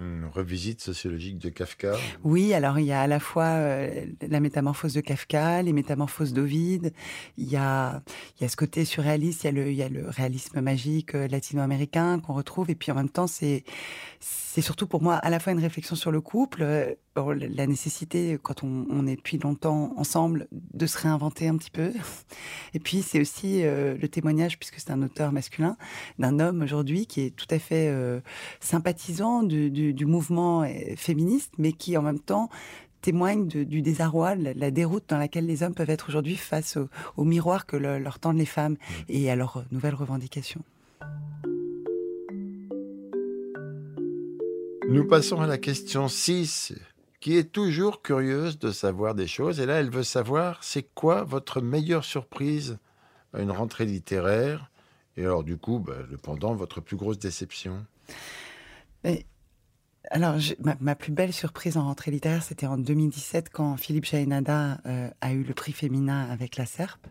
Une 0.00 0.24
revisite 0.24 0.80
sociologique 0.80 1.38
de 1.38 1.50
Kafka? 1.50 1.92
Oui, 2.24 2.52
alors 2.52 2.80
il 2.80 2.86
y 2.86 2.92
a 2.92 3.02
à 3.02 3.06
la 3.06 3.20
fois 3.20 3.44
euh, 3.44 4.06
la 4.28 4.40
métamorphose 4.40 4.92
de 4.92 5.00
Kafka, 5.00 5.62
les 5.62 5.72
métamorphoses 5.72 6.32
d'Ovide, 6.32 6.92
il, 7.36 7.48
y 7.48 7.54
a, 7.56 8.02
y 8.44 8.46
a 8.46 8.50
ce 8.50 8.56
côté 8.56 8.84
surréaliste, 8.84 9.44
il 9.44 9.72
y 9.72 9.82
a 9.82 9.88
le, 9.88 10.08
réalisme 10.08 10.60
magique 10.60 11.14
euh, 11.14 11.26
latino-américain 11.28 12.20
qu'on 12.20 12.34
retrouve, 12.34 12.70
et 12.70 12.74
puis 12.74 12.92
en 12.92 12.94
même 12.94 13.08
temps, 13.08 13.26
c'est, 13.26 13.64
surtout 14.20 14.86
pour 14.86 15.02
moi 15.02 15.14
à 15.14 15.30
la 15.30 15.40
fois 15.40 15.52
une 15.52 15.58
réflexion 15.58 15.96
sur 15.96 16.12
le 16.12 16.20
couple, 16.20 16.62
euh, 16.62 16.94
la 17.16 17.66
nécessité, 17.66 18.38
quand 18.42 18.62
on, 18.62 19.06
est 19.06 19.16
depuis 19.16 19.38
longtemps 19.38 19.92
ensemble, 19.96 20.46
de 20.52 20.86
se 20.86 20.98
réinventer 20.98 21.48
un 21.48 21.56
petit 21.56 21.70
peu. 21.70 21.92
Et 22.74 22.80
puis 22.80 23.02
c'est 23.02 23.20
aussi 23.20 23.64
euh, 23.64 23.96
le 24.00 24.08
témoignage, 24.08 24.58
puisque 24.58 24.78
c'est 24.78 24.90
un 24.90 25.02
auteur 25.02 25.32
masculin, 25.32 25.76
d'un 26.18 26.38
homme 26.38 26.62
aujourd'hui 26.62 27.06
qui 27.06 27.22
est 27.22 27.30
tout 27.30 27.46
à 27.50 27.58
fait 27.58 27.92
sympathisant 28.60 29.42
du, 29.42 29.70
du, 29.70 30.06
mouvement 30.06 30.66
féministe, 30.96 31.52
mais 31.58 31.72
qui 31.72 31.96
en 31.96 32.02
même 32.02 32.20
temps 32.20 32.50
témoigne 33.04 33.48
de, 33.48 33.64
du 33.64 33.82
désarroi, 33.82 34.34
la, 34.34 34.54
la, 34.54 34.70
déroute 34.70 35.04
dans 35.08 35.18
laquelle 35.18 35.44
les 35.44 35.62
hommes 35.62 35.74
peuvent 35.74 35.90
être 35.90 36.08
aujourd'hui 36.08 36.36
face 36.36 36.78
au, 36.78 36.88
au, 37.18 37.24
miroir 37.24 37.66
que 37.66 37.76
le, 37.76 37.98
leur 37.98 38.18
tendent 38.18 38.38
les 38.38 38.46
femmes 38.46 38.72
mmh. 38.72 39.02
et 39.10 39.30
à 39.30 39.36
leurs 39.36 39.62
nouvelles 39.72 39.94
revendications. 39.94 40.62
Nous 44.88 45.06
passons 45.06 45.40
à 45.42 45.46
la 45.46 45.58
question 45.58 46.08
6 46.08 46.72
qui 47.20 47.36
est 47.36 47.52
toujours 47.52 48.00
curieuse 48.00 48.58
de 48.58 48.70
savoir 48.70 49.14
des 49.14 49.26
choses. 49.26 49.60
Et 49.60 49.66
là, 49.66 49.80
elle 49.80 49.90
veut 49.90 50.02
savoir, 50.02 50.64
c'est 50.64 50.86
quoi 50.94 51.24
votre 51.24 51.60
meilleure 51.60 52.04
surprise 52.04 52.78
à 53.34 53.42
une 53.42 53.50
rentrée 53.50 53.84
littéraire? 53.84 54.70
Et 55.18 55.22
alors, 55.22 55.44
du 55.44 55.58
coup, 55.58 55.78
bah, 55.78 55.94
le 56.10 56.16
pendant, 56.16 56.54
votre 56.54 56.80
plus 56.80 56.96
grosse 56.96 57.18
déception? 57.18 57.84
Mais, 59.04 59.26
Alors, 60.10 60.36
ma, 60.80 60.94
plus 60.94 61.12
belle 61.12 61.32
surprise 61.32 61.76
en 61.76 61.84
rentrée 61.84 62.10
littéraire, 62.10 62.42
c'était 62.42 62.66
en 62.66 62.76
2017, 62.76 63.48
quand 63.50 63.76
Philippe 63.76 64.04
Jaénada 64.04 64.80
euh, 64.86 65.08
a 65.20 65.32
eu 65.32 65.42
le 65.42 65.54
prix 65.54 65.72
féminin 65.72 66.28
avec 66.30 66.56
La 66.56 66.66
Serpe, 66.66 67.06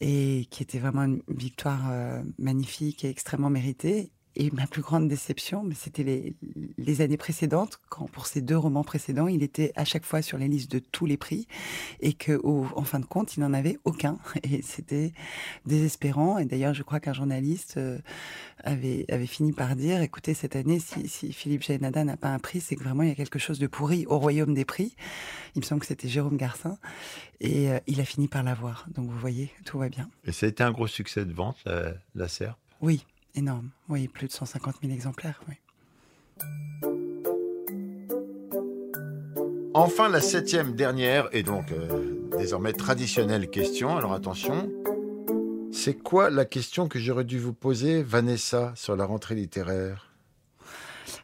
et 0.00 0.46
qui 0.50 0.62
était 0.62 0.78
vraiment 0.78 1.04
une 1.04 1.22
victoire 1.28 1.90
euh, 1.90 2.22
magnifique 2.38 3.04
et 3.04 3.08
extrêmement 3.08 3.50
méritée. 3.50 4.10
Et 4.34 4.50
ma 4.50 4.66
plus 4.66 4.80
grande 4.80 5.08
déception, 5.08 5.68
c'était 5.74 6.02
les, 6.04 6.34
les, 6.78 7.00
années 7.02 7.18
précédentes, 7.18 7.78
quand 7.90 8.06
pour 8.10 8.26
ces 8.26 8.40
deux 8.40 8.56
romans 8.56 8.82
précédents, 8.82 9.26
il 9.26 9.42
était 9.42 9.72
à 9.76 9.84
chaque 9.84 10.06
fois 10.06 10.22
sur 10.22 10.38
les 10.38 10.48
listes 10.48 10.70
de 10.70 10.78
tous 10.78 11.04
les 11.04 11.18
prix 11.18 11.46
et 12.00 12.14
que, 12.14 12.40
au, 12.42 12.66
en 12.74 12.84
fin 12.84 12.98
de 12.98 13.04
compte, 13.04 13.36
il 13.36 13.40
n'en 13.40 13.52
avait 13.52 13.78
aucun. 13.84 14.18
Et 14.42 14.62
c'était 14.62 15.12
désespérant. 15.66 16.38
Et 16.38 16.46
d'ailleurs, 16.46 16.72
je 16.72 16.82
crois 16.82 16.98
qu'un 16.98 17.12
journaliste 17.12 17.74
euh, 17.76 17.98
avait, 18.64 19.04
avait 19.10 19.26
fini 19.26 19.52
par 19.52 19.76
dire, 19.76 20.00
écoutez, 20.00 20.32
cette 20.32 20.56
année, 20.56 20.78
si, 20.78 21.08
si 21.08 21.32
Philippe 21.32 21.62
Jaénada 21.62 22.02
n'a 22.02 22.16
pas 22.16 22.28
un 22.28 22.38
prix, 22.38 22.60
c'est 22.60 22.74
que 22.74 22.84
vraiment 22.84 23.02
il 23.02 23.10
y 23.10 23.12
a 23.12 23.16
quelque 23.16 23.38
chose 23.38 23.58
de 23.58 23.66
pourri 23.66 24.06
au 24.06 24.18
royaume 24.18 24.54
des 24.54 24.64
prix. 24.64 24.96
Il 25.54 25.60
me 25.60 25.64
semble 25.64 25.82
que 25.82 25.86
c'était 25.86 26.08
Jérôme 26.08 26.38
Garcin. 26.38 26.78
Et 27.40 27.70
euh, 27.70 27.78
il 27.86 28.00
a 28.00 28.04
fini 28.06 28.28
par 28.28 28.42
l'avoir. 28.42 28.86
Donc 28.94 29.10
vous 29.10 29.18
voyez, 29.18 29.50
tout 29.66 29.78
va 29.78 29.90
bien. 29.90 30.08
Et 30.24 30.32
ça 30.32 30.46
a 30.46 30.48
été 30.48 30.62
un 30.62 30.70
gros 30.70 30.86
succès 30.86 31.26
de 31.26 31.32
vente, 31.34 31.58
la, 31.66 31.92
la 32.14 32.28
serpe? 32.28 32.58
Oui, 32.80 33.04
énorme. 33.34 33.70
Oui, 33.88 34.08
plus 34.08 34.26
de 34.28 34.32
150 34.32 34.76
000 34.82 34.92
exemplaires. 34.94 35.40
Oui. 35.48 35.54
Enfin, 39.74 40.08
la 40.08 40.20
septième 40.20 40.74
dernière 40.74 41.28
et 41.32 41.42
donc 41.42 41.72
euh, 41.72 42.28
désormais 42.36 42.72
traditionnelle 42.72 43.48
question. 43.48 43.96
Alors 43.96 44.12
attention, 44.12 44.70
c'est 45.72 45.94
quoi 45.94 46.28
la 46.30 46.44
question 46.44 46.88
que 46.88 46.98
j'aurais 46.98 47.24
dû 47.24 47.38
vous 47.38 47.54
poser, 47.54 48.02
Vanessa, 48.02 48.72
sur 48.76 48.96
la 48.96 49.06
rentrée 49.06 49.34
littéraire? 49.34 50.10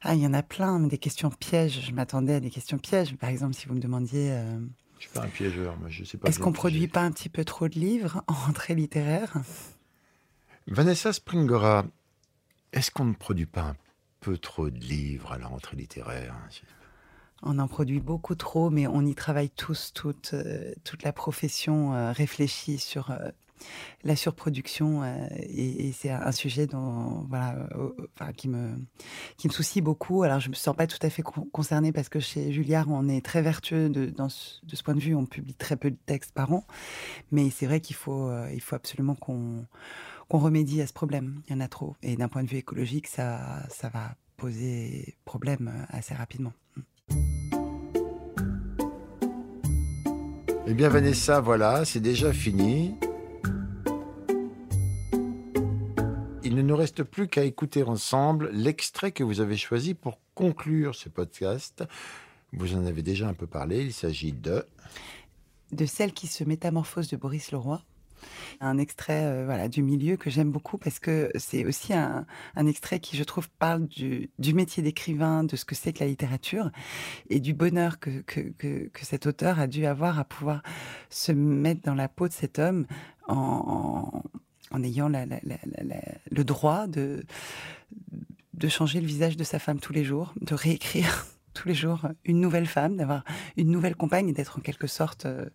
Ah, 0.02 0.14
il 0.14 0.22
y 0.22 0.26
en 0.26 0.32
a 0.32 0.42
plein, 0.42 0.78
mais 0.78 0.88
des 0.88 0.98
questions 0.98 1.28
pièges. 1.30 1.80
Je 1.86 1.92
m'attendais 1.92 2.34
à 2.34 2.40
des 2.40 2.50
questions 2.50 2.78
pièges. 2.78 3.14
Par 3.16 3.28
exemple, 3.30 3.54
si 3.54 3.66
vous 3.66 3.74
me 3.74 3.80
demandiez. 3.80 4.30
euh, 4.32 4.58
Je 4.98 5.02
suis 5.04 5.10
pas 5.12 5.22
un 5.24 5.28
piégeur, 5.28 5.76
mais 5.82 5.90
je 5.90 6.04
sais 6.04 6.16
pas. 6.16 6.28
Est-ce 6.28 6.38
qu'on 6.38 6.52
produit 6.52 6.88
pas 6.88 7.02
un 7.02 7.10
petit 7.10 7.28
peu 7.28 7.44
trop 7.44 7.68
de 7.68 7.78
livres 7.78 8.22
en 8.28 8.32
rentrée 8.46 8.74
littéraire? 8.74 9.34
Vanessa 10.68 11.12
Springora, 11.12 11.84
est-ce 12.72 12.90
qu'on 12.90 13.04
ne 13.04 13.14
produit 13.14 13.46
pas 13.46 13.62
un 13.62 13.76
peu 14.20 14.38
trop 14.38 14.70
de 14.70 14.78
livres 14.78 15.32
à 15.32 15.38
la 15.38 15.46
rentrée 15.46 15.76
littéraire 15.76 16.34
On 17.42 17.58
en 17.58 17.68
produit 17.68 18.00
beaucoup 18.00 18.34
trop, 18.34 18.70
mais 18.70 18.86
on 18.86 19.02
y 19.02 19.14
travaille 19.14 19.50
tous, 19.50 19.92
toute, 19.94 20.32
euh, 20.34 20.72
toute 20.84 21.02
la 21.02 21.12
profession 21.12 21.94
euh, 21.94 22.12
réfléchit 22.12 22.78
sur 22.78 23.10
euh, 23.10 23.30
la 24.04 24.14
surproduction 24.14 25.02
et, 25.36 25.90
c'est 25.92 26.10
un 26.10 26.30
sujet 26.30 26.68
qui, 28.36 28.48
me, 28.48 28.76
qui 29.36 29.48
me 29.48 29.52
soucie 29.52 29.80
beaucoup. 29.80 30.22
Alors, 30.22 30.38
je 30.38 30.48
me 30.48 30.54
sens 30.54 30.76
pas 30.76 30.86
tout 30.86 30.98
à 31.02 31.10
fait 31.10 31.22
con- 31.22 31.48
concernée 31.52 31.90
parce 31.90 32.08
que 32.08 32.20
chez 32.20 32.52
Julliard, 32.52 32.86
on 32.88 33.08
est 33.08 33.24
très 33.24 33.42
vertueux 33.42 33.88
de, 33.88 34.12
ce, 34.28 34.64
de 34.64 34.76
ce 34.76 34.82
point 34.84 34.94
de 34.94 35.00
vue. 35.00 35.16
On 35.16 35.26
publie 35.26 35.54
très 35.54 35.76
peu 35.76 35.90
de 35.90 35.98
textes 36.06 36.32
par 36.32 36.52
an, 36.52 36.64
mais 37.32 37.50
c'est 37.50 37.66
vrai 37.66 37.80
qu'il 37.80 37.96
faut, 37.96 38.30
il 38.52 38.60
faut 38.60 38.76
absolument 38.76 39.16
qu'on 39.16 39.66
qu'on 40.28 40.38
remédie 40.38 40.80
à 40.80 40.86
ce 40.86 40.92
problème. 40.92 41.40
Il 41.46 41.52
y 41.52 41.56
en 41.56 41.60
a 41.60 41.68
trop. 41.68 41.96
Et 42.02 42.16
d'un 42.16 42.28
point 42.28 42.42
de 42.42 42.48
vue 42.48 42.58
écologique, 42.58 43.06
ça, 43.06 43.66
ça 43.70 43.88
va 43.88 44.14
poser 44.36 45.16
problème 45.24 45.72
euh, 45.74 45.84
assez 45.88 46.14
rapidement. 46.14 46.52
Eh 50.66 50.74
bien, 50.74 50.90
Vanessa, 50.90 51.40
voilà, 51.40 51.84
c'est 51.84 52.00
déjà 52.00 52.32
fini. 52.32 52.94
Il 56.44 56.54
ne 56.54 56.62
nous 56.62 56.76
reste 56.76 57.02
plus 57.02 57.26
qu'à 57.28 57.44
écouter 57.44 57.82
ensemble 57.82 58.50
l'extrait 58.52 59.12
que 59.12 59.24
vous 59.24 59.40
avez 59.40 59.56
choisi 59.56 59.94
pour 59.94 60.20
conclure 60.34 60.94
ce 60.94 61.08
podcast. 61.08 61.84
Vous 62.52 62.74
en 62.74 62.86
avez 62.86 63.02
déjà 63.02 63.28
un 63.28 63.34
peu 63.34 63.46
parlé. 63.46 63.82
Il 63.82 63.92
s'agit 63.92 64.32
de. 64.32 64.64
de 65.72 65.86
celle 65.86 66.12
qui 66.12 66.26
se 66.26 66.44
métamorphose 66.44 67.08
de 67.08 67.16
Boris 67.16 67.50
Leroy. 67.50 67.82
Un 68.60 68.78
extrait 68.78 69.24
euh, 69.24 69.44
voilà, 69.44 69.68
du 69.68 69.82
milieu 69.82 70.16
que 70.16 70.30
j'aime 70.30 70.50
beaucoup 70.50 70.78
parce 70.78 70.98
que 70.98 71.30
c'est 71.36 71.64
aussi 71.64 71.92
un, 71.92 72.26
extrait 72.66 73.00
qui, 73.00 73.16
je 73.16 73.24
trouve, 73.24 73.48
parle 73.58 73.86
du, 73.86 74.30
métier 74.54 74.82
d'écrivain, 74.82 75.44
de 75.44 75.56
ce 75.56 75.64
que 75.64 75.74
c'est 75.74 75.92
que 75.92 76.00
la 76.00 76.06
littérature 76.06 76.70
et 77.30 77.40
du 77.40 77.54
bonheur 77.54 77.98
que, 77.98 78.20
que, 78.22 78.40
que, 78.50 79.04
cet 79.04 79.26
auteur 79.26 79.60
a 79.60 79.66
dû 79.66 79.86
avoir 79.86 80.18
à 80.18 80.24
pouvoir 80.24 80.62
se 81.10 81.32
mettre 81.32 81.82
dans 81.82 81.94
la 81.94 82.08
peau 82.08 82.28
de 82.28 82.32
cet 82.32 82.58
homme 82.58 82.86
en, 83.26 84.22
en, 84.70 84.82
ayant 84.82 85.08
le 85.08 86.44
droit 86.44 86.86
de, 86.86 87.24
de 88.58 88.68
changer 88.68 89.00
le 89.00 89.06
visage 89.06 89.36
de 89.36 89.44
sa 89.44 89.58
femme 89.58 89.78
tous 89.78 89.92
les 89.92 90.04
jours, 90.04 90.34
de 90.40 90.54
réécrire 90.54 91.26
tous 91.54 91.68
les 91.68 91.74
jours 91.74 92.08
une 92.24 92.40
nouvelle 92.40 92.66
femme, 92.66 92.96
d'avoir 92.96 93.24
une 93.56 93.70
nouvelle 93.70 93.96
compagne 93.96 94.28
et 94.28 94.32
d'être 94.32 94.58
en 94.58 94.60
quelque 94.60 94.86
sorte, 94.86 95.26
euh, 95.26 95.46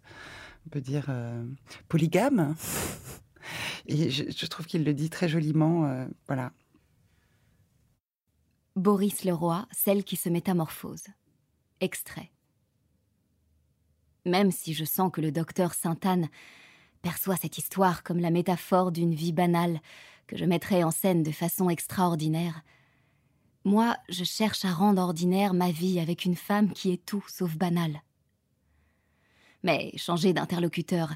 on 0.66 0.70
peut 0.70 0.82
dire, 0.82 1.06
euh, 1.10 1.46
polygame. 1.88 2.56
Et 3.86 4.10
je, 4.10 4.46
trouve 4.46 4.66
qu'il 4.66 4.84
le 4.84 4.94
dit 4.94 5.10
très 5.10 5.28
joliment. 5.28 5.86
euh, 5.86 6.06
voilà. 6.28 6.54
Boris 8.76 9.24
Leroy, 9.24 9.68
celle 9.72 10.04
qui 10.04 10.16
se 10.16 10.30
métamorphose. 10.30 11.04
Extrait. 11.80 12.32
Même 14.26 14.52
si 14.52 14.74
je 14.74 14.86
sens 14.86 15.12
que 15.12 15.22
le 15.22 15.32
docteur 15.32 15.74
Sainte-Anne 15.74 16.30
perçoit 17.02 17.36
cette 17.36 17.58
histoire 17.58 18.04
comme 18.04 18.20
la 18.20 18.32
métaphore 18.32 18.92
d'une 18.92 19.14
vie 19.14 19.34
banale 19.34 19.82
que 20.28 20.38
je 20.38 20.46
mettrai 20.46 20.84
en 20.84 20.92
scène 20.92 21.22
de 21.22 21.32
façon 21.32 21.70
extraordinaire, 21.70 22.64
moi, 23.66 23.96
je 24.10 24.24
cherche 24.24 24.66
à 24.66 24.74
rendre 24.74 25.02
ordinaire 25.02 25.54
ma 25.54 25.72
vie 25.72 26.00
avec 26.00 26.26
une 26.26 26.36
femme 26.36 26.74
qui 26.74 26.92
est 26.92 27.06
tout 27.06 27.24
sauf 27.28 27.56
banale. 27.56 28.02
Mais 29.64 29.92
changer 29.98 30.34
d'interlocuteur, 30.34 31.14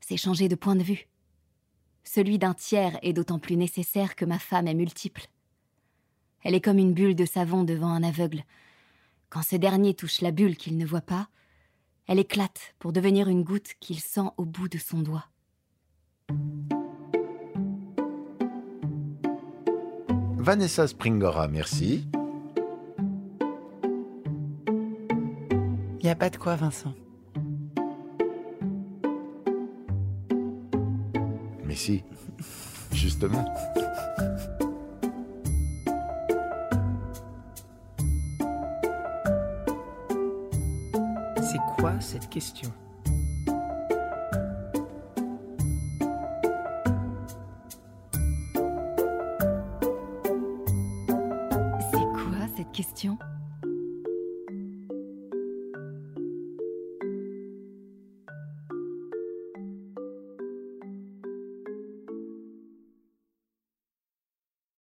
c'est 0.00 0.16
changer 0.16 0.48
de 0.48 0.54
point 0.54 0.76
de 0.76 0.82
vue. 0.82 1.08
Celui 2.04 2.38
d'un 2.38 2.54
tiers 2.54 2.98
est 3.02 3.12
d'autant 3.12 3.38
plus 3.38 3.56
nécessaire 3.56 4.14
que 4.14 4.24
ma 4.24 4.38
femme 4.38 4.68
est 4.68 4.74
multiple. 4.74 5.26
Elle 6.42 6.54
est 6.54 6.60
comme 6.60 6.78
une 6.78 6.94
bulle 6.94 7.16
de 7.16 7.24
savon 7.24 7.64
devant 7.64 7.88
un 7.88 8.02
aveugle. 8.02 8.44
Quand 9.28 9.42
ce 9.42 9.56
dernier 9.56 9.94
touche 9.94 10.20
la 10.20 10.30
bulle 10.30 10.56
qu'il 10.56 10.78
ne 10.78 10.86
voit 10.86 11.00
pas, 11.00 11.28
elle 12.06 12.20
éclate 12.20 12.74
pour 12.78 12.92
devenir 12.92 13.28
une 13.28 13.42
goutte 13.42 13.74
qu'il 13.80 13.98
sent 13.98 14.28
au 14.36 14.44
bout 14.44 14.68
de 14.68 14.78
son 14.78 15.00
doigt. 15.00 15.26
Vanessa 20.38 20.86
Springora, 20.86 21.48
merci. 21.48 22.06
Il 25.98 26.04
n'y 26.04 26.10
a 26.10 26.14
pas 26.14 26.30
de 26.30 26.36
quoi, 26.36 26.54
Vincent. 26.54 26.94
Mais 31.76 31.80
si, 31.80 32.02
justement. 32.90 33.44
C'est 41.42 41.58
quoi 41.76 42.00
cette 42.00 42.00
question 42.00 42.00
C'est 42.00 42.00
quoi 42.00 42.00
cette 42.00 42.30
question? 42.30 42.72